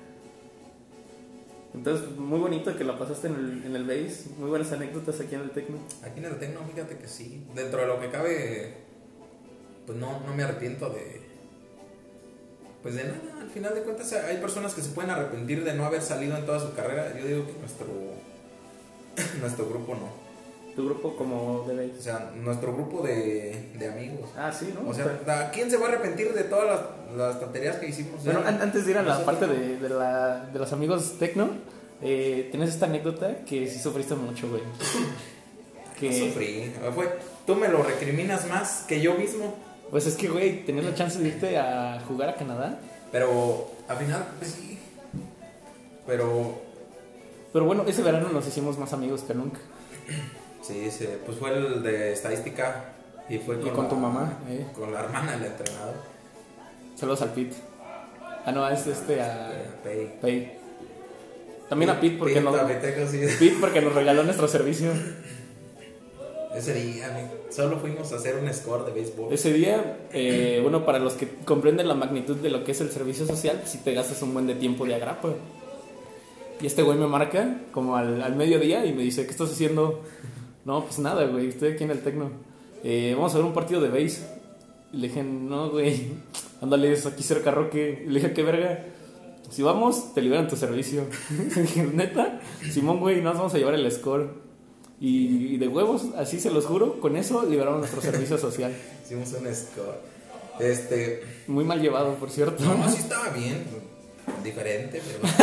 [1.72, 4.26] Entonces, muy bonito que la pasaste en el, en el base.
[4.36, 5.78] Muy buenas anécdotas aquí en el Tecno.
[6.04, 7.42] Aquí en el Tecno, fíjate que sí.
[7.54, 8.85] Dentro de lo que cabe,
[9.86, 11.20] pues no, no me arrepiento de.
[12.82, 15.84] Pues de nada, al final de cuentas hay personas que se pueden arrepentir de no
[15.84, 17.14] haber salido en toda su carrera.
[17.18, 17.86] Yo digo que nuestro,
[19.40, 20.26] nuestro grupo no.
[20.76, 24.28] Tu grupo como de O sea, nuestro grupo de, de amigos.
[24.36, 24.88] Ah, sí, ¿no?
[24.90, 28.22] O sea, ¿a quién se va a arrepentir de todas las, las tonterías que hicimos?
[28.22, 31.48] Bueno, Ya, antes de ir a la parte de, de, la, de los amigos Tecno,
[32.02, 34.62] eh, tienes esta anécdota que sí sufriste mucho, güey.
[34.62, 34.70] No
[35.98, 36.74] Que, sufrí.
[36.94, 37.08] Fue,
[37.46, 39.54] tú me lo recriminas más que yo mismo.
[39.90, 42.78] Pues es que, güey, tenías la chance de irte a jugar a Canadá.
[43.12, 44.78] Pero al final, pues sí.
[46.06, 46.60] Pero
[47.52, 49.58] Pero bueno, ese verano nos hicimos más amigos que nunca.
[50.62, 52.92] Sí, sí, pues fue el de estadística
[53.28, 54.66] y fue Y con, con la- tu mamá, eh.
[54.74, 55.94] Con la hermana del entrenador.
[56.96, 57.56] Saludos al Pete.
[58.44, 60.12] Ah, no, es este a Eh, Pei.
[60.20, 60.58] Pei.
[61.68, 64.90] También a Pete porque, Pete, nos, porque nos regaló nuestro servicio.
[66.56, 69.32] Ese día, solo fuimos a hacer un score de béisbol.
[69.32, 72.90] Ese día, eh, bueno, para los que comprenden la magnitud de lo que es el
[72.90, 75.34] servicio social, si te gastas un buen de tiempo de agrapa.
[76.60, 80.00] Y este güey me marca como al, al mediodía y me dice, ¿qué estás haciendo?
[80.64, 82.30] No, pues nada, güey, estoy aquí en el Tecno.
[82.82, 84.26] Eh, vamos a ver un partido de base.
[84.92, 86.12] Y le dije, no, güey,
[86.62, 88.04] ándale, es aquí cerca Roque.
[88.06, 88.84] Y le dije, ¿qué verga?
[89.50, 91.04] Si vamos, te liberan tu servicio.
[91.56, 92.40] Dije, neta,
[92.70, 94.45] Simón, güey, nos vamos a llevar el score.
[95.00, 98.74] Y, y de huevos, así se los juro, con eso liberamos nuestro servicio social.
[99.04, 99.98] Hicimos un score.
[100.58, 101.22] Este.
[101.48, 102.64] Muy mal llevado, por cierto.
[102.64, 103.62] No, sí estaba bien.
[104.42, 105.34] Diferente, pero.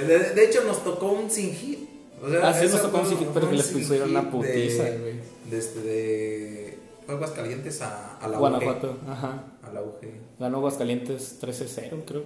[0.06, 1.88] de, de hecho, nos tocó un sin hit.
[2.22, 4.84] O sea, Ah, sí, nos tocó un sin hit, pero que les pusieron una putiza,
[4.84, 5.14] de- güey.
[5.50, 9.44] De, este, de Aguas Calientes a, a la Guanajuato, ajá.
[9.62, 9.68] UG.
[9.68, 10.00] A la UG.
[10.40, 12.22] Ganó Aguascalientes 13-0, creo.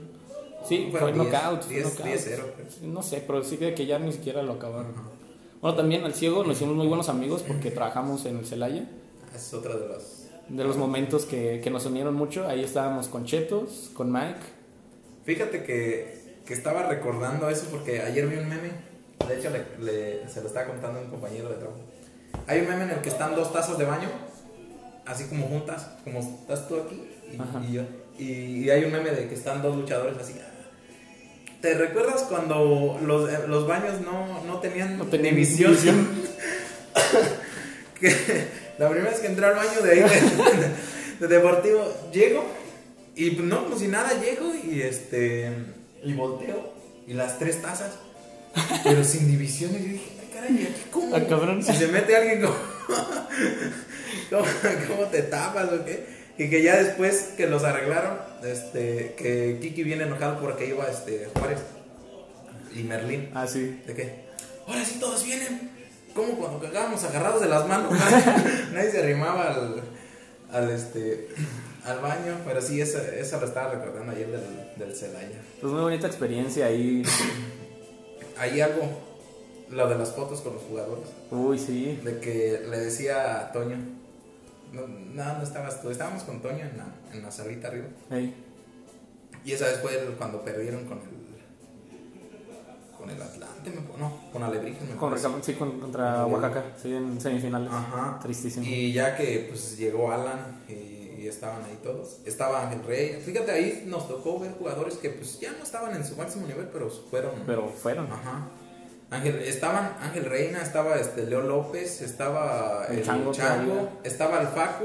[0.68, 1.62] Sí, fue 10, knockout.
[1.62, 2.06] fue 10, knockout.
[2.06, 2.90] 10-0, creo.
[2.92, 4.92] No sé, pero sí que que ya ni siquiera lo acabaron.
[5.60, 8.88] Bueno, también al ciego nos hicimos muy buenos amigos porque trabajamos en el Celaya.
[9.34, 10.28] Es otra de las...
[10.48, 12.48] De los momentos que, que nos unieron mucho.
[12.48, 14.40] Ahí estábamos con Chetos, con Mike.
[15.24, 18.70] Fíjate que, que estaba recordando eso porque ayer vi un meme.
[19.28, 21.78] De hecho, le- le- se lo estaba contando a un compañero de trabajo.
[22.46, 24.08] Hay un meme en el que están dos tazas de baño,
[25.06, 27.00] así como juntas, como estás tú aquí
[27.30, 27.82] y, y yo.
[28.18, 30.34] Y, y hay un meme de que están dos luchadores así.
[31.60, 35.10] ¿Te recuerdas cuando los, eh, los baños no, no tenían, No
[38.00, 38.16] que
[38.78, 40.08] la primera vez que entré al baño de ahí de,
[41.20, 42.46] de deportivo, llego
[43.14, 45.52] y pues, no, como si nada, llego y este
[46.02, 46.72] y volteo
[47.06, 47.90] y las tres tazas,
[48.82, 49.82] pero sin divisiones.
[49.82, 51.14] Yo dije, ay caray, ¿y aquí cómo?
[51.14, 51.62] Ah, cabrón.
[51.62, 52.54] Si se mete alguien, ¿cómo,
[54.30, 54.46] cómo,
[54.88, 56.19] cómo te tapas o qué?
[56.40, 61.28] Y que ya después que los arreglaron, este, que Kiki viene enojado porque iba este,
[61.34, 61.58] Juárez
[62.74, 63.28] y Merlín.
[63.34, 63.82] Ah, sí.
[63.86, 64.24] ¿De qué?
[64.66, 65.70] Ahora sí todos vienen.
[66.14, 67.92] Como cuando cagábamos agarrados de las manos.
[68.72, 69.82] Nadie se arrimaba al,
[70.50, 71.28] al, este,
[71.84, 72.38] al baño.
[72.46, 74.42] Pero sí, esa, esa lo estaba recordando ayer del,
[74.78, 75.42] del Celaya.
[75.60, 77.02] Pues muy bonita experiencia ahí.
[78.38, 78.88] Ahí algo,
[79.68, 81.04] lo de las fotos con los jugadores.
[81.30, 82.00] Uy, sí.
[82.02, 83.99] De que le decía a Toño.
[84.72, 85.90] No, no, no estabas tú.
[85.90, 87.86] Estábamos con Toño en la, en la salita arriba.
[88.10, 88.34] Ey.
[89.44, 91.20] Y esa vez fue cuando perdieron con el.
[92.96, 94.82] Con el Atlante, me, no, con Alebrijes.
[94.86, 97.70] me Con, sí, con- contra Oaxaca, sí, en semifinales.
[97.72, 98.18] Ajá.
[98.22, 98.66] Tristísimo.
[98.66, 103.22] Y ya que pues llegó Alan y, y estaban ahí todos, estaba Ángel Rey.
[103.24, 106.68] Fíjate, ahí nos tocó ver jugadores que pues ya no estaban en su máximo nivel,
[106.70, 107.32] pero fueron.
[107.46, 108.12] Pero fueron.
[108.12, 108.48] Ajá.
[109.10, 114.84] Ángel, estaban Ángel Reina, estaba este Leo López, estaba El el, Chango estaba el Facu,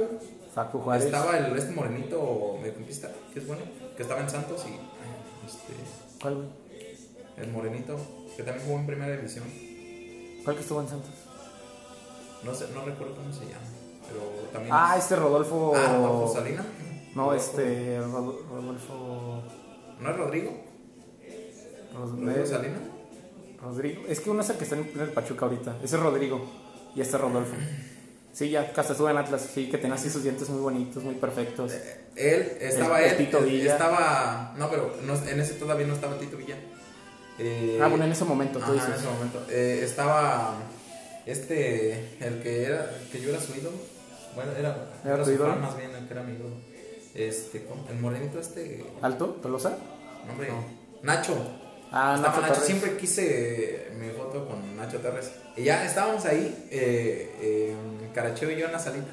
[0.54, 1.06] Facu Juárez.
[1.06, 3.62] estaba el este morenito mediocampista, que es bueno,
[3.96, 4.74] que estaba en Santos y
[5.46, 5.74] este,
[6.22, 6.48] ¿Cuál, güey?
[7.38, 7.98] el morenito,
[8.36, 9.44] que también jugó en primera división.
[10.44, 11.12] ¿Cuál que estuvo en Santos?
[12.44, 13.66] No sé, no recuerdo cómo se llama,
[14.08, 14.22] pero
[14.54, 15.74] también Ah, este Rodolfo.
[15.76, 16.66] Ah, Rodolfo Salina.
[17.16, 18.00] No, Rodolfo- este.
[18.00, 19.44] Rod- Rodolfo.
[20.00, 20.52] ¿No es Rodrigo?
[21.94, 22.78] Ros- ¿Rodrigo eh, Salina?
[23.66, 24.04] Rodrigo.
[24.08, 25.76] Es que uno es el que está en el Pachuca ahorita.
[25.84, 26.46] Ese es Rodrigo.
[26.96, 27.54] Y este es Rodolfo.
[28.32, 29.50] Sí, ya hasta estuvo en Atlas.
[29.54, 31.72] Sí, que tenía así sus dientes muy bonitos, muy perfectos.
[32.16, 33.74] Él, estaba El- él, Tito él- Villa.
[33.74, 36.56] estaba, no, pero no, en ese todavía no estaba Tito Villa.
[37.40, 38.90] Eh, Ah, bueno, en ese momento, tú ajá, dices.
[38.90, 39.46] en ese momento.
[39.50, 40.56] Eh, estaba
[41.26, 43.78] este, el que era, que yo era su ídolo.
[44.36, 45.56] Bueno, era, ¿Era tu su ídolo?
[45.58, 46.56] más bien, el que era mi ídolo.
[47.14, 49.38] Este, el morenito este, ¿Alto?
[49.42, 49.78] ¿Tolosa?
[50.30, 50.64] hombre, No.
[51.04, 51.34] Nacho.
[51.98, 55.32] Ah, Estaba Nacho siempre quise mi foto con Nacho Torres.
[55.56, 57.76] Y ya estábamos ahí, eh, eh,
[58.14, 59.08] Caracheo y yo en la salita.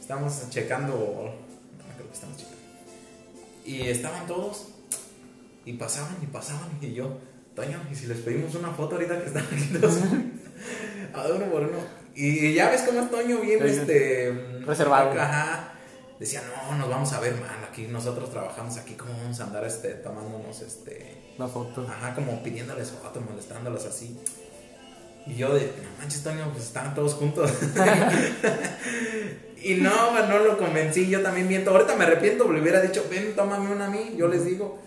[0.00, 2.58] Estábamos checando, no creo que estamos checando.
[3.64, 4.68] Y estaban todos,
[5.64, 7.18] y pasaban y pasaban, y yo,
[7.56, 9.96] Toño, ¿y si les pedimos una foto ahorita que están aquí todos?
[11.14, 11.78] A uno por uno.
[12.14, 13.74] Y ya ves cómo es Toño bien, sí.
[13.74, 14.60] este...
[14.64, 15.20] Reservado.
[15.20, 15.73] Ajá.
[16.24, 19.62] Decía, no, nos vamos a ver mal, aquí nosotros trabajamos aquí, ¿cómo vamos a andar
[19.62, 21.34] este, tomándonos este...
[21.36, 21.86] La foto.
[21.86, 24.18] Ajá, como pidiéndoles fotos, molestándolos así.
[25.26, 27.50] Y yo de, no manches, Toño, pues estaban todos juntos.
[29.62, 31.72] y no, no lo convencí, yo también miento.
[31.72, 34.78] Ahorita me arrepiento, le hubiera dicho, ven, tómame una a mí, yo les digo.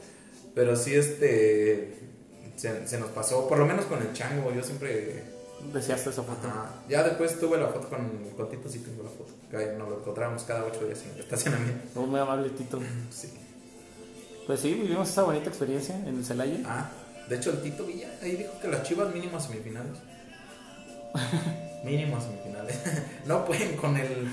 [0.55, 1.99] Pero sí, este,
[2.55, 5.23] se, se nos pasó, por lo menos con el chango, yo siempre...
[5.71, 6.47] Deseaste esa foto.
[6.47, 6.81] Ajá.
[6.89, 9.26] Ya después tuve la foto con, con Tito, sí tengo la foto.
[9.51, 12.01] Nos lo encontramos cada ocho días en el estacionamiento.
[12.01, 12.79] Muy amable, Tito.
[13.09, 13.29] Sí.
[14.45, 16.57] Pues sí, vivimos esa bonita experiencia en el Celaya.
[16.65, 16.89] Ah,
[17.29, 19.97] de hecho el Tito Villa ahí dijo que las chivas mínimo semifinales.
[21.83, 22.75] mínimo a semifinales.
[23.25, 24.27] no pueden con el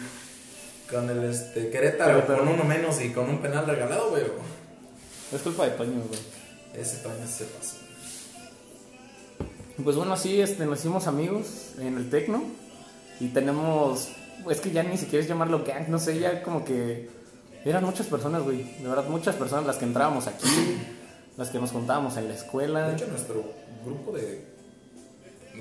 [0.91, 4.35] con el este Querétaro Pero- pero- con uno menos y con un penal regalado, pero
[5.33, 6.21] Es culpa de Toño, güey.
[6.75, 7.77] ese Toño se pasó.
[9.83, 12.45] Pues bueno, así este, nos hicimos amigos en el Tecno.
[13.21, 14.09] Y tenemos.
[14.51, 17.09] Es que ya ni siquiera es llamarlo gang, no sé, ya como que.
[17.65, 18.63] Eran muchas personas, güey.
[18.81, 20.47] De verdad, muchas personas las que entrábamos aquí,
[21.39, 22.89] las que nos juntábamos en la escuela.
[22.89, 23.43] De hecho nuestro
[23.85, 24.54] grupo de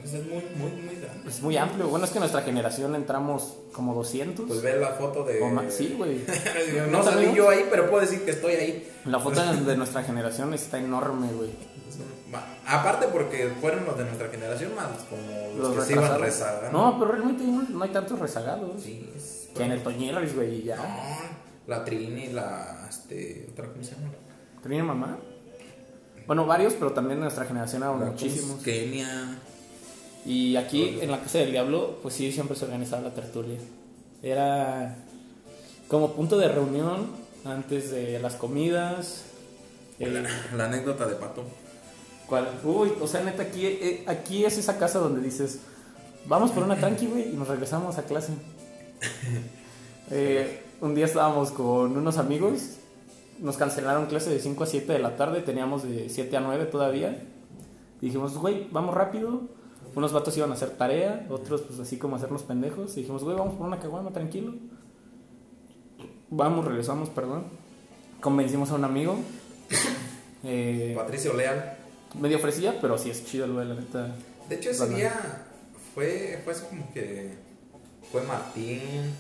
[0.02, 1.28] pues, es muy muy muy grande.
[1.30, 1.88] Es muy amplio.
[1.88, 4.46] Bueno, es que nuestra generación entramos como 200.
[4.48, 5.39] Pues ver la foto de.
[5.70, 6.24] Sí, güey.
[6.91, 8.91] no ¿No salí yo ahí, pero puedo decir que estoy ahí.
[9.06, 11.52] La foto de nuestra generación está enorme, güey.
[12.66, 15.22] Aparte porque fueron los de nuestra generación más como
[15.58, 16.72] los, Los que se iban rezagando.
[16.78, 18.82] No, pero realmente no, no hay tantos rezagados.
[18.82, 20.78] Sí, es- Que en el Toñeros, güey, y ya.
[20.78, 20.84] No,
[21.68, 24.08] la Trini, la este, otra cómo se llama?
[24.64, 25.20] ¿Tenía mamá?
[26.26, 28.64] Bueno, varios, pero también de nuestra generación La- muchísimos.
[28.64, 29.38] Kenia.
[30.26, 33.57] Y aquí en la Casa del Diablo, pues sí, siempre se organizaba la tertulia.
[34.21, 34.95] Era
[35.88, 37.07] como punto de reunión
[37.45, 39.26] antes de las comidas.
[39.99, 41.43] eh, La, la anécdota de Pato.
[42.28, 42.47] ¿cuál?
[42.63, 45.59] Uy, o sea, neta, aquí, eh, aquí es esa casa donde dices,
[46.26, 48.34] vamos por una tranqui, güey, y nos regresamos a clase.
[50.11, 52.76] Eh, un día estábamos con unos amigos,
[53.39, 56.65] nos cancelaron clase de 5 a 7 de la tarde, teníamos de 7 a 9
[56.65, 57.24] todavía.
[58.01, 59.43] Y dijimos, güey, vamos rápido.
[59.96, 62.98] Unos vatos iban a hacer tarea, otros pues así como hacernos pendejos.
[62.98, 64.56] Y dijimos, güey, vamos por una caguama, tranquilo.
[66.30, 67.46] Vamos, regresamos, perdón.
[68.22, 69.18] Convencimos a un amigo.
[70.46, 71.78] Eh, Patricio Leal.
[72.20, 74.14] medio ofrecía, pero sí es chido el güey, la neta.
[74.50, 75.14] De hecho, ese día
[75.96, 77.38] fue, fue como que.
[78.12, 79.14] Fue Martín,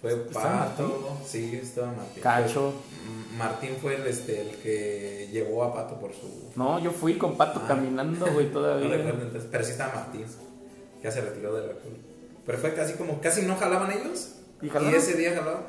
[0.00, 1.18] fue ¿Estaba Pato.
[1.26, 2.22] Sí, estaba Martín.
[2.22, 2.72] Cacho.
[2.72, 6.50] Fue- Martín fue el, este, el que llevó a Pato por su.
[6.56, 7.68] No, yo fui con Pato Ah.
[7.68, 8.88] caminando, güey, No todavía.
[8.96, 10.24] recuerdo entonces, pero sí estaba Martín,
[11.02, 11.96] ya se retiró del alcohol.
[12.46, 14.34] Pero fue casi como, casi no jalaban ellos.
[14.62, 14.94] ¿Y Y, jalaron?
[14.94, 15.62] ese día jalaban.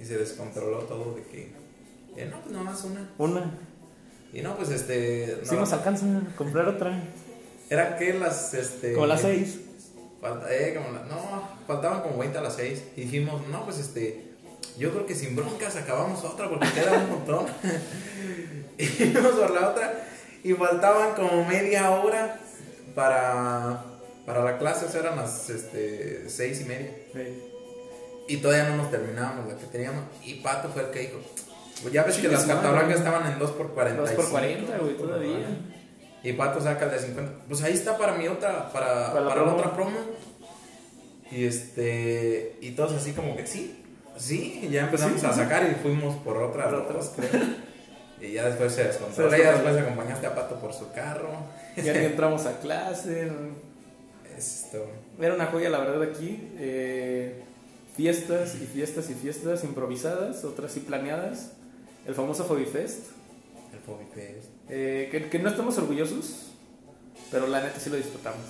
[0.00, 1.52] Y se descontroló todo de que,
[2.16, 3.10] eh, no, pues nomás una.
[3.18, 3.50] Una.
[4.32, 5.40] Y no, pues este.
[5.44, 7.02] Sí no, nos alcanza a comprar otra.
[7.68, 8.94] Era que las, este.
[8.94, 9.60] Como las seis.
[10.50, 12.82] Eh, como la- no, faltaban como 20 a las 6.
[12.96, 14.28] Y dijimos, no, pues este.
[14.78, 17.46] Yo creo que sin broncas acabamos otra porque queda un montón.
[18.78, 20.06] y fuimos por la otra.
[20.42, 22.40] Y faltaban como media hora
[22.94, 23.84] para,
[24.26, 24.86] para la clase.
[24.86, 26.90] O sea, eran las este, 6 y media.
[28.26, 30.04] Y todavía no nos terminábamos la que teníamos.
[30.24, 31.18] Y Pato fue el que dijo.
[31.82, 34.78] Pues ya ves que Chingue las cartas estaban en 2 por 40 2 por 40,
[34.78, 35.58] güey, todavía.
[36.22, 37.32] y Pato saca el de 50.
[37.48, 39.56] Pues ahí está para mi otra, para, Para para, la la promo.
[39.56, 39.98] otra promo.
[41.30, 43.76] Y este, y todos así como que sí,
[44.16, 47.12] sí, y ya empezamos Sí, a sacar y fuimos por otras Por otras.
[48.20, 51.30] Y ya después se descontroló, ya después acompañaste a Pato por su carro.
[51.76, 53.30] Ya ni entramos a clase.
[54.36, 54.86] Esto,
[55.20, 56.48] Era una joya, la verdad, aquí.
[56.58, 57.42] Eh,
[57.96, 61.52] fiestas y fiestas y fiestas improvisadas, otras sí planeadas.
[62.06, 63.06] El famoso Hobby Fest.
[63.72, 64.48] el Bobby Fest.
[64.68, 66.52] eh, que, que no estamos orgullosos,
[67.30, 68.40] pero la neta sí lo disfrutamos.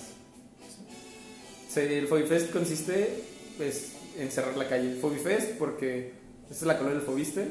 [1.76, 3.08] El Hobby Fest consiste
[3.56, 4.98] pues, en cerrar la calle.
[5.00, 6.12] Hobby Fest porque
[6.50, 7.46] esta es la colonia del Fobiste.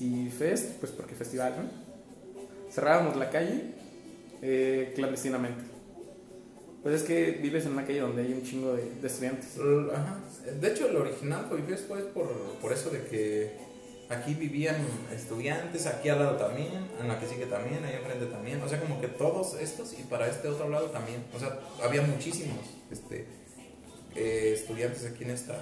[0.00, 2.72] Y Fest, pues porque festival, ¿no?
[2.72, 3.62] Cerrábamos la calle
[4.42, 5.64] eh, clandestinamente.
[6.82, 9.56] Pues es que vives en una calle donde hay un chingo de, estudiantes.
[9.56, 12.28] De hecho, el original Bobby Fest fue por,
[12.60, 13.67] por eso de que
[14.08, 14.76] aquí vivían
[15.14, 18.62] estudiantes, aquí al lado también, en la que sigue también, ahí enfrente también.
[18.62, 21.24] O sea, como que todos estos y para este otro lado también.
[21.34, 22.58] O sea, había muchísimos
[22.90, 23.26] este,
[24.14, 25.58] eh, estudiantes aquí en esta,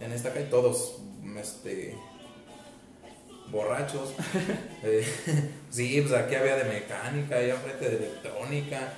[0.00, 1.02] en esta calle, todos
[1.38, 1.96] este,
[3.50, 4.14] borrachos.
[4.86, 5.02] Eh,
[5.70, 8.92] sí, pues aquí había de mecánica, allá enfrente de electrónica,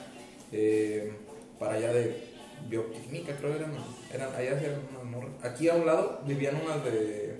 [0.51, 1.13] eh,
[1.61, 2.25] para allá de
[2.69, 3.73] bioquímica, creo eran,
[4.13, 5.31] eran allá eran unas morras.
[5.45, 7.39] Aquí a un lado vivían unas de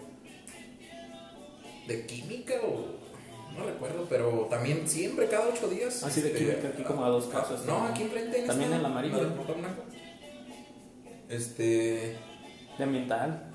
[1.87, 2.97] de química o
[3.57, 6.03] no recuerdo, pero también siempre cada ocho días.
[6.05, 8.41] Ah, sí, de este, química, aquí como a dos casas, No, aquí enfrente.
[8.41, 9.19] En También en la amarilla.
[11.29, 12.17] Este.
[12.77, 13.53] De ambiental.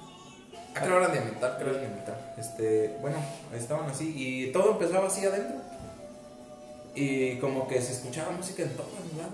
[0.73, 2.33] Ah, creo era de ambiental, creo era de ambiental.
[2.37, 3.17] Este, bueno,
[3.53, 5.57] estaban así y todo empezaba así adentro.
[6.95, 9.33] Y como que se escuchaba música en todos lados.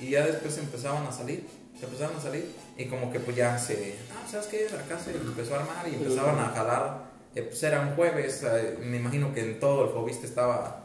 [0.00, 1.46] Y ya después empezaban a salir,
[1.78, 2.50] se empezaban a salir.
[2.76, 4.66] Y como que pues ya se, ah, ¿sabes qué?
[4.66, 7.07] Acá se empezó a armar y empezaban a jalar.
[7.42, 8.44] Pues era un jueves,
[8.80, 10.84] me imagino que en todo el Fobiste estaba...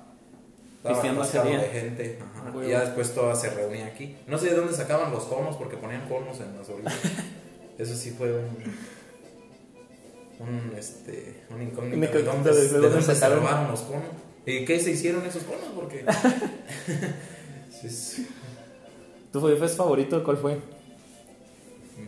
[0.85, 2.19] Estaba de gente.
[2.21, 2.65] ajá.
[2.65, 4.17] Y ya después toda se reunía aquí.
[4.27, 6.93] No sé de dónde sacaban los conos porque ponían conos en las orillas.
[7.77, 8.47] Eso sí fue un
[10.39, 14.09] un este un incógnito de dónde, de- dónde se robaron los conos
[14.45, 16.03] y qué se hicieron esos conos porque
[17.81, 18.27] Sí, sí.
[19.31, 20.57] ¿Tu Fest favorito cuál fue?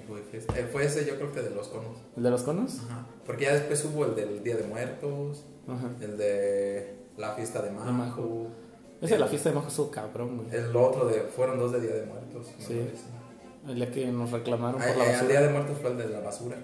[0.07, 0.21] fue,
[0.55, 2.79] eh, fue ese yo creo que de los conos ¿El de los conos?
[2.89, 3.05] Ajá.
[3.25, 5.89] porque ya después hubo el del día de muertos Ajá.
[6.01, 7.91] el de la fiesta de Majo.
[7.91, 8.47] Majo
[9.01, 10.55] Ese de la fiesta de Majo estuvo cabrón, güey.
[10.55, 12.81] el otro de fueron dos de día de muertos Sí.
[13.67, 16.07] El día que nos reclamaron por la eh, el día de muertos fue el de
[16.09, 16.55] la basura.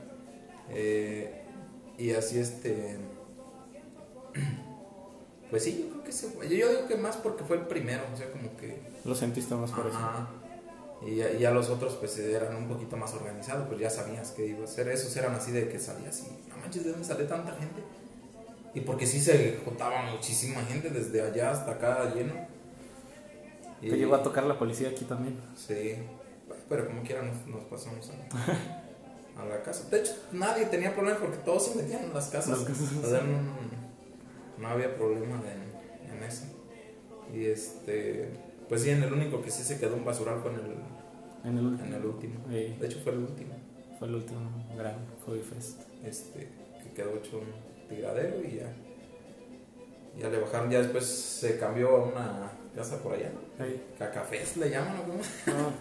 [0.70, 1.42] Eh,
[1.98, 2.98] y así este.
[5.50, 8.04] Pues sí, yo creo que ese fue- Yo, digo que más porque fue el primero,
[8.14, 8.82] o sea, como que.
[9.04, 9.98] Lo sentiste más por eso.
[11.06, 14.32] Y ya, y ya los otros, pues eran un poquito más organizados, pues ya sabías
[14.32, 14.88] que iba a ser.
[14.90, 16.50] Esos eran así de que salías y.
[16.50, 17.82] No manches, ¿de dónde sale tanta gente?
[18.74, 22.34] Y porque sí se juntaba muchísima gente desde allá hasta acá lleno.
[23.82, 25.40] Y- Te llegó a tocar la policía aquí también.
[25.56, 25.96] Sí,
[26.70, 29.90] pero como quiera nos, nos pasamos a, a la casa.
[29.90, 32.60] De hecho, nadie tenía problemas porque todos se metían en las casas.
[32.60, 33.40] Las casas, O sea, no,
[34.60, 35.42] no había problema
[36.08, 36.44] en, en eso.
[37.34, 38.30] Y este,
[38.70, 40.76] pues sí, en el único que sí se quedó un basural en el,
[41.44, 41.88] En el último.
[41.88, 42.36] en el último.
[42.50, 43.54] Sí, De hecho, fue el último.
[44.00, 44.40] fue el último
[44.78, 45.82] gran Hobby Fest.
[46.06, 46.50] Este,
[46.84, 48.72] que quedó hecho un tiradero y ya.
[50.20, 53.32] Ya le bajaron, ya después se cambió a una casa por allá.
[53.60, 53.82] Ahí.
[53.98, 55.20] Cacafés le llaman, ¿o cómo?
[55.48, 55.72] No.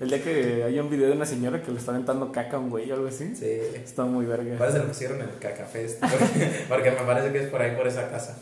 [0.00, 2.60] El día que hay un video de una señora que le está aventando caca a
[2.60, 3.34] un güey o algo así.
[3.34, 3.46] Sí.
[3.74, 4.58] Está muy verga.
[4.58, 5.98] Parece que lo pusieron en el Cacafés.
[6.00, 8.38] Porque, porque me parece que es por ahí, por esa casa.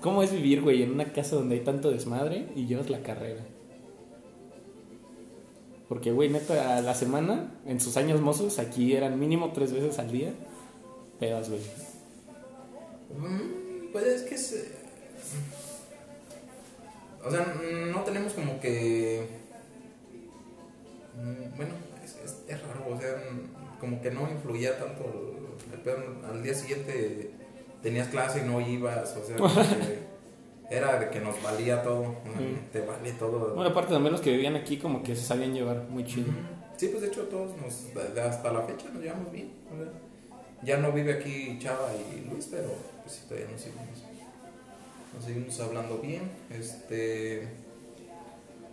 [0.00, 3.42] ¿Cómo es vivir, güey, en una casa donde hay tanto desmadre y llevas la carrera?
[5.88, 9.98] Porque, güey, neta, a la semana, en sus años mozos, aquí eran mínimo tres veces
[9.98, 10.32] al día.
[11.20, 11.60] Pedas, güey.
[13.16, 14.52] Mm, Pues es que es.
[14.52, 14.72] eh,
[17.24, 17.54] O sea,
[17.92, 19.28] no tenemos como que.
[21.16, 21.72] mm, Bueno,
[22.04, 25.98] es, es, es raro, o sea, mm, como que no influía tanto el, el pedo.
[26.30, 27.30] Al día siguiente
[27.82, 30.05] tenías clase y no ibas, o sea, como que
[30.70, 32.70] era de que nos valía todo, Mm.
[32.72, 33.54] te vale todo.
[33.54, 36.26] Bueno, aparte también los que vivían aquí como que se sabían llevar muy chido.
[36.76, 39.50] Sí, pues de hecho todos nos, hasta la fecha nos llevamos bien.
[40.62, 42.68] ya no vive aquí Chava y Luis, pero
[43.02, 44.04] pues sí, todavía nos seguimos,
[45.14, 46.30] nos seguimos hablando bien.
[46.50, 47.46] Este,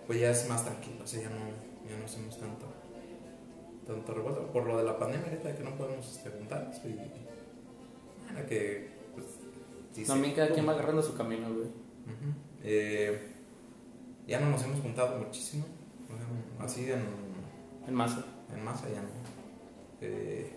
[0.07, 1.35] pues ya es más tranquilo, o sea, ya no,
[1.89, 2.65] ya no hacemos tanto,
[3.85, 4.47] tanto revuelto.
[4.51, 6.95] Por lo de la pandemia ahorita que no podemos este, juntarnos y
[8.25, 9.25] bueno, que pues,
[9.93, 11.67] sí También cada quien va agarrando su camino, güey.
[12.05, 12.33] Ujú.
[12.63, 13.31] Eh,
[14.27, 15.65] ya no nos hemos juntado muchísimo,
[16.59, 17.03] así en
[17.87, 18.25] En masa.
[18.53, 19.09] en masa ya no.
[20.01, 20.51] Eh,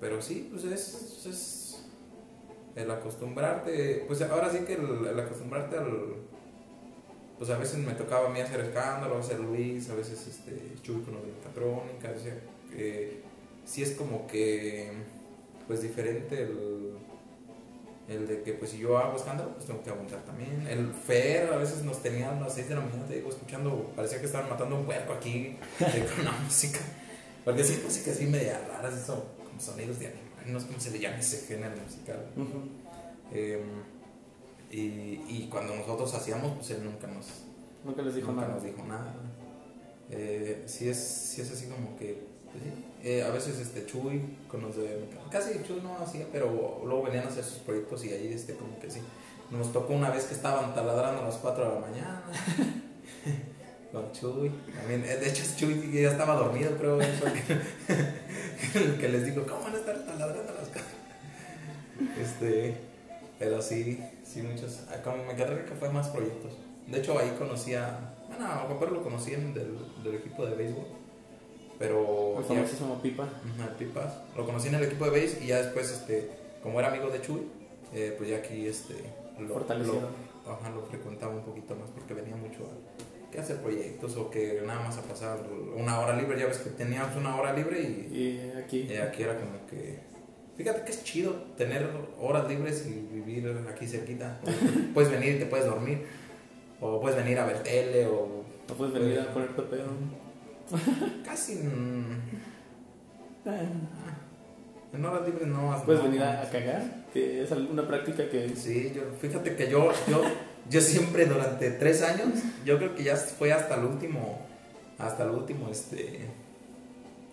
[0.00, 1.86] pero sí, pues es, es
[2.74, 6.24] el acostumbrarte, pues ahora sí que el, el acostumbrarte al...
[7.38, 11.02] Pues a veces me tocaba a mí hacer escándalo, veces Luis, a veces este, Chuy
[11.02, 12.36] con lo de mecatrónica, o sea,
[12.72, 13.22] eh,
[13.64, 14.92] sí es como que,
[15.66, 16.92] pues diferente el,
[18.08, 20.66] el de que pues si yo hago escándalo, pues tengo que aguantar también.
[20.68, 23.92] El Fer a veces nos tenía a las 6 de la mañana, te digo, escuchando,
[23.96, 26.80] parecía que estaban matando un puerco aquí eh, con la música.
[27.44, 30.90] Porque sí, música así media raras, eso, como sonidos de animales, no sé cómo se
[30.90, 32.26] le llama ese género musical.
[33.32, 33.62] Eh,
[34.70, 34.76] y,
[35.28, 37.26] y cuando nosotros hacíamos, pues él nunca nos,
[37.84, 38.54] Nunca les dijo nunca nada.
[38.54, 39.14] nos dijo nada.
[40.10, 42.84] Eh, sí, es, sí es así como que, pues sí.
[43.04, 44.98] Eh, a veces este Chuy, con los de
[45.30, 48.80] casi Chuy no hacía, pero luego venían a hacer sus proyectos y ahí este como
[48.80, 49.00] que sí.
[49.50, 52.22] Nos tocó una vez que estaban taladrando a las 4 de la mañana.
[53.92, 54.50] Con Chuy.
[54.74, 56.98] También, eh, de hecho, Chuy que ya estaba dormido, creo.
[56.98, 57.06] que,
[58.98, 60.82] que les digo, ¿cómo van a estar taladrando a las 4?
[62.22, 62.74] Este,
[63.38, 64.80] pero sí, sí, muchos.
[64.90, 66.54] ah, Con Mecatrónica fue más proyectos.
[66.86, 68.14] De hecho, ahí conocía.
[68.28, 71.03] Bueno, a lo conocían del, del equipo de béisbol.
[71.88, 72.36] Pero.
[72.38, 73.28] El famosísimo Pipa.
[73.62, 74.14] Al Pipas.
[74.36, 76.30] Lo conocí en el equipo de base y ya después, este,
[76.62, 77.42] como era amigo de Chuy,
[77.92, 78.94] eh, pues ya aquí este,
[79.38, 80.08] lo, lo-
[80.50, 84.62] ajá, lo frecuentaba un poquito más porque venía mucho a que hacer proyectos o que
[84.64, 85.38] nada más a pasar
[85.76, 86.38] una hora libre.
[86.38, 88.86] Ya ves que teníamos una hora libre y, Y aquí.
[88.90, 89.98] y aquí era como que.
[90.56, 91.88] Fíjate que es chido tener
[92.20, 94.40] horas libres y vivir aquí cerquita.
[94.94, 96.06] puedes venir y te puedes dormir.
[96.80, 99.86] O puedes venir a ver tele o No puedes venir a ponerte pedo.
[101.24, 101.54] casi.
[101.56, 102.20] mm,
[104.92, 105.82] En horas libres no.
[105.84, 109.68] Puedes no, venir a, a cagar, que es una práctica que Sí, yo, fíjate que
[109.70, 110.22] yo, yo,
[110.70, 112.28] yo siempre durante tres años,
[112.64, 114.40] yo creo que ya fue hasta el último,
[114.98, 116.28] hasta el último este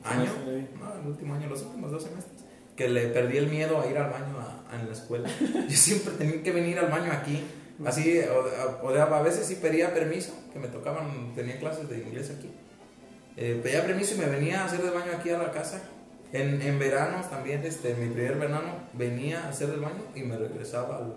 [0.04, 0.68] año, Sí.
[0.80, 2.42] no, el último año, los últimos dos semestres,
[2.76, 5.30] que le perdí el miedo a ir al baño a, a- en la escuela.
[5.70, 7.44] Yo siempre tenía que venir al baño aquí,
[7.86, 12.32] así, o- o a veces sí pedía permiso, que me tocaban, tenía clases de inglés
[12.36, 12.50] aquí.
[13.38, 15.82] Eh, pedía permiso y me venía a hacer el baño aquí a la casa.
[16.34, 20.38] En, en verano también, este, mi primer verano, venía a hacer el baño y me
[20.38, 21.16] regresaba al,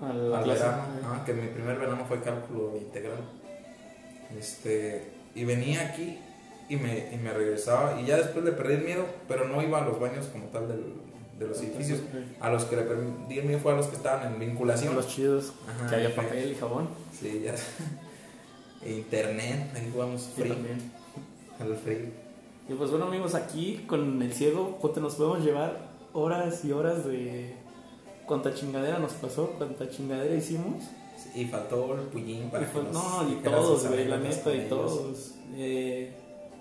[0.00, 0.60] al, al clase.
[0.62, 0.82] verano.
[1.04, 3.20] Ah, que mi primer verano fue cálculo integral.
[4.38, 6.18] Este, y venía aquí
[6.68, 8.00] y me, y me regresaba.
[8.00, 10.68] Y ya después le perdí el miedo, pero no iba a los baños como tal
[10.68, 10.94] del,
[11.38, 12.00] de los edificios.
[12.40, 14.94] A los que le perdí el miedo fue a los que estaban en vinculación.
[14.94, 16.88] Los chidos, Ajá, que había papel y jabón.
[17.18, 17.54] Sí, ya.
[18.86, 20.48] Internet, ahí jugamos free.
[20.48, 20.78] también.
[21.60, 22.12] Al free.
[22.68, 27.54] Y pues bueno amigos, aquí con el ciego, nos podemos llevar horas y horas de
[28.26, 30.84] cuánta chingadera nos pasó, cuánta chingadera hicimos.
[31.34, 35.34] Y faltó el pullín para que nos no, y todos, güey, la neta, y todos.
[35.56, 36.12] Eh,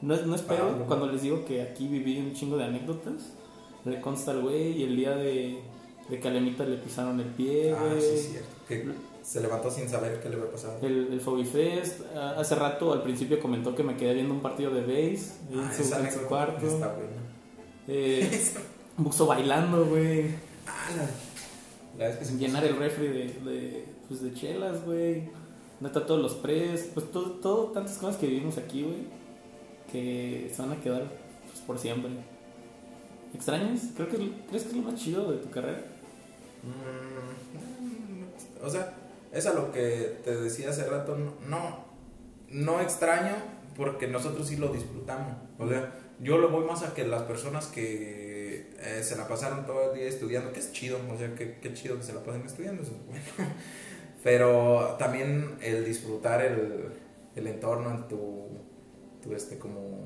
[0.02, 0.86] no, no espero Pablo.
[0.86, 3.34] cuando les digo que aquí viví un chingo de anécdotas.
[3.84, 5.60] Le consta al güey y el día de,
[6.10, 8.50] de que a Alemita le pisaron el pie, Ah, sí, es cierto.
[8.68, 8.86] Que
[9.24, 10.78] se levantó sin saber qué le había pasado.
[10.82, 14.72] El, el Fobifest, ah, hace rato al principio comentó que me quedé viendo un partido
[14.72, 16.66] de base en, Ah, su, esa en su cuarto.
[16.68, 17.12] Está buena.
[17.88, 18.42] Eh,
[18.98, 20.28] Buxo bailando, güey.
[20.68, 25.30] Ah, la, la vez que se Llenar el refri de, de, pues de chelas, güey.
[25.80, 26.90] Neta, todos los pres.
[26.94, 29.22] Pues todo, todo, tantas cosas que vivimos aquí, güey.
[29.92, 31.04] Que se van a quedar
[31.48, 32.12] pues, por siempre.
[33.34, 33.82] ¿Extrañas?
[33.96, 35.84] Creo que, es- ¿Crees que es lo más chido de tu carrera?
[36.64, 38.94] Mm, o sea,
[39.32, 41.18] es a lo que te decía hace rato,
[41.48, 41.86] no,
[42.50, 43.36] no extraño
[43.76, 45.38] porque nosotros sí lo disfrutamos.
[45.58, 49.66] O sea, yo lo voy más a que las personas que eh, se la pasaron
[49.66, 52.22] todo el día estudiando, que es chido, o sea, que, qué chido que se la
[52.22, 53.24] pasen estudiando, eso es bueno.
[54.24, 56.90] Pero también el disfrutar el,
[57.36, 58.50] el entorno, en tu,
[59.24, 60.00] tu, este, como,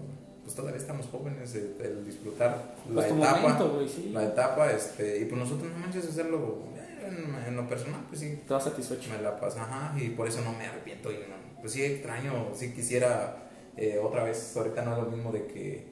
[0.44, 4.12] pues todavía estamos jóvenes, el, el disfrutar la Pues tu etapa, momento, güey, sí.
[4.14, 6.60] la etapa, este, y pues nosotros no manches hacerlo
[7.08, 9.10] en, en lo personal, pues sí, Te vas satisfecho.
[9.10, 12.52] me la paso, ajá, y por eso no me arrepiento, y no, pues sí extraño,
[12.54, 13.46] sí quisiera
[13.78, 15.88] eh, otra vez, ahorita no es lo mismo de que,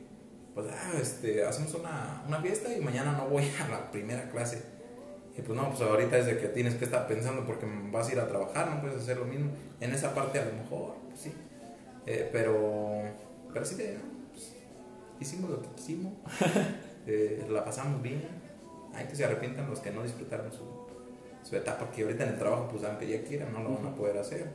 [0.53, 4.61] pues, ah, este, hacemos una, una fiesta y mañana no voy a la primera clase.
[5.35, 8.11] Y pues no, pues ahorita es de que tienes que estar pensando porque vas a
[8.11, 9.51] ir a trabajar, no puedes hacer lo mismo.
[9.79, 11.33] En esa parte a lo mejor, pues sí.
[12.05, 13.01] Eh, pero,
[13.51, 13.97] pero sí, de,
[14.31, 14.53] pues,
[15.19, 16.13] hicimos lo que quisimos,
[17.07, 18.21] eh, la pasamos bien.
[18.93, 20.63] Hay que se arrepientan los que no disfrutaron su,
[21.43, 23.95] su etapa, que ahorita en el trabajo, pues aunque ya quieran, no lo van a
[23.95, 24.47] poder hacer.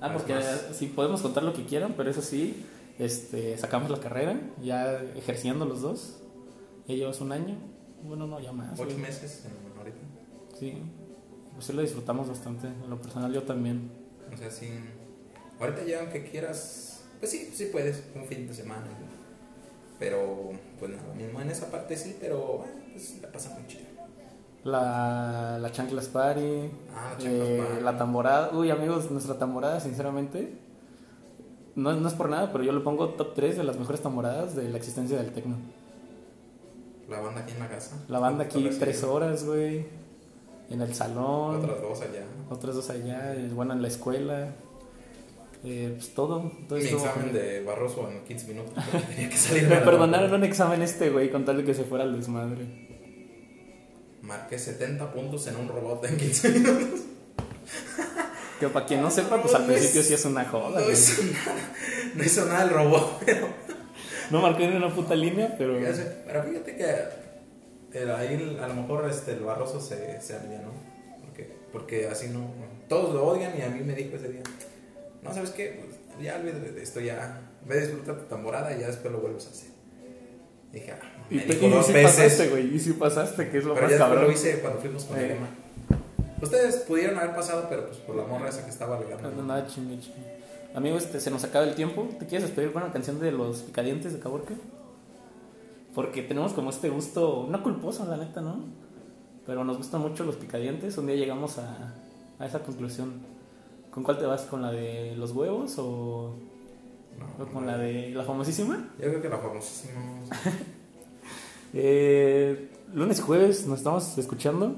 [0.00, 2.64] Ah, porque Además- sí podemos contar lo que quieran, pero eso sí,
[2.98, 6.22] este, sacamos la carrera, ya ejerciendo los dos.
[6.86, 7.56] Ya llevas un año.
[8.02, 8.78] Bueno, no, ya más.
[8.78, 9.98] Ocho meses en- ahorita.
[10.58, 10.74] Sí.
[11.54, 12.66] Pues sí lo disfrutamos bastante.
[12.68, 13.90] En lo personal yo también.
[14.32, 14.68] O sea, sí.
[15.58, 18.86] Ahorita ya aunque quieras, pues sí, sí puedes, un fin de semana.
[19.98, 23.84] Pero, pues nada, mismo en esa parte sí, pero bueno, pues la pasa muy chido.
[24.66, 26.70] La, la Chanclas Party.
[26.94, 27.84] Ah, la Chanclas eh, Party.
[27.84, 28.50] La tamborada.
[28.52, 30.52] Uy, amigos, nuestra tamborada, sinceramente.
[31.76, 34.56] No, no es por nada, pero yo lo pongo top 3 de las mejores tamboradas
[34.56, 35.56] de la existencia del tecno.
[37.08, 38.02] La banda aquí en la casa.
[38.08, 39.86] La banda aquí tres horas, güey.
[40.70, 41.56] En el salón.
[41.62, 42.24] Otras dos allá.
[42.50, 43.34] Otras dos allá.
[43.36, 44.48] eh, Bueno, en la escuela.
[45.62, 46.50] Eh, pues todo.
[46.68, 48.72] todo Mi examen de Barroso en 15 minutos.
[49.14, 49.68] Tenía que salir.
[49.68, 52.95] Me perdonaron un examen este, güey, con tal de que se fuera al desmadre.
[54.26, 57.00] Marqué 70 puntos en un robot en 15 minutos.
[58.60, 61.22] Que para quien no sepa, pues al es- principio sí es una joda, No hizo
[61.24, 61.74] nada.
[62.14, 63.48] No hizo nada el robot, pero.
[64.30, 65.74] No marqué ni una puta línea, pero.
[66.26, 70.70] Pero fíjate que el- ahí a lo mejor este, el Barroso se, se alivianó.
[71.20, 72.50] Porque, porque así no.
[72.88, 74.42] Todos lo odian y a mí me dijo ese día:
[75.22, 75.84] No, ¿sabes qué?
[75.84, 77.42] Pues, ya olvídate de esto, ya.
[77.66, 79.68] Ve a disfrutar tu temporada y ya después lo vuelves a hacer.
[80.72, 81.00] Dije, ah,
[81.30, 82.14] Y, te- dijo y dos sí veces.
[82.16, 82.74] pasaste, güey.
[82.74, 84.24] Y sí pasaste, que es lo Pero más ya cabrón.
[84.24, 85.32] lo hice cuando fuimos con Eh.
[85.36, 85.48] Emma.
[86.42, 89.30] Ustedes pudieron haber pasado, pero pues por la morra esa que estaba alegando.
[89.30, 90.36] No, nada chingue, chingue.
[90.74, 92.06] Amigos, este, se nos acaba el tiempo.
[92.18, 94.52] ¿Te quieres despedir con una canción de los picadientes de Caborca?
[95.94, 98.64] Porque tenemos como este gusto, no culposo, la neta, ¿no?
[99.46, 100.98] Pero nos gustan mucho los picadientes.
[100.98, 101.94] Un día llegamos a,
[102.38, 103.14] a esa conclusión.
[103.90, 104.42] ¿Con cuál te vas?
[104.42, 106.34] ¿Con la de los huevos o,
[107.18, 107.70] No, o con no.
[107.72, 108.90] la de la famosísima?
[108.98, 109.94] Yo creo que la famosísima.
[111.78, 114.76] Eh, lunes y jueves nos estamos escuchando.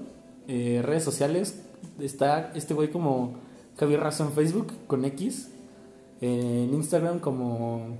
[0.49, 1.63] Eh, redes sociales.
[2.01, 3.39] Está este güey como
[3.79, 5.49] Javier Razo en Facebook con X.
[6.21, 7.97] Eh, en Instagram como...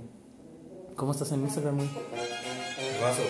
[0.97, 1.87] ¿Cómo estás en Instagram, güey?
[3.01, 3.21] Razo.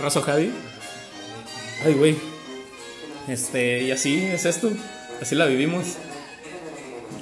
[0.00, 0.50] Razo Javi.
[1.84, 2.16] Ay, güey.
[3.28, 4.70] Este, y así es esto.
[5.20, 5.98] Así la vivimos.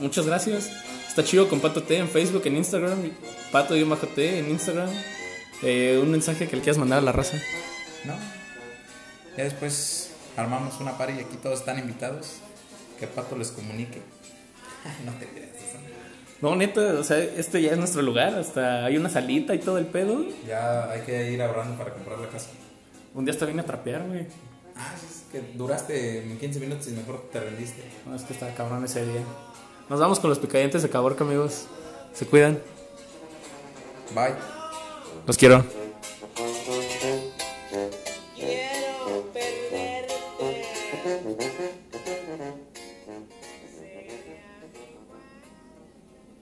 [0.01, 0.71] Muchas gracias.
[1.09, 3.11] Está chido con Pato T en Facebook, en Instagram.
[3.51, 4.91] Pato-T en Instagram.
[5.63, 7.37] Eh, un mensaje que le quieras mandar a la raza.
[8.05, 8.15] No.
[9.37, 12.37] Ya después armamos una party y aquí todos están invitados.
[12.99, 14.01] Que Pato les comunique.
[15.05, 15.51] no te creas.
[15.51, 15.79] eso
[16.41, 16.57] no.
[16.57, 18.35] Neta, o sea, este ya es nuestro lugar.
[18.35, 20.25] Hasta hay una salita y todo el pedo.
[20.47, 22.51] Ya hay que ir ahorrando para comprar la casa.
[23.15, 24.27] Un día hasta vine a trapear, güey.
[24.77, 27.83] Ah, sí, es que duraste 15 minutos y mejor te rendiste.
[28.07, 29.23] No, es que estaba cabrón ese día.
[29.89, 31.67] Nos vamos con los picadientes de Caborca, amigos.
[32.13, 32.61] Se cuidan.
[34.15, 34.58] Bye.
[35.29, 35.63] Los quiero.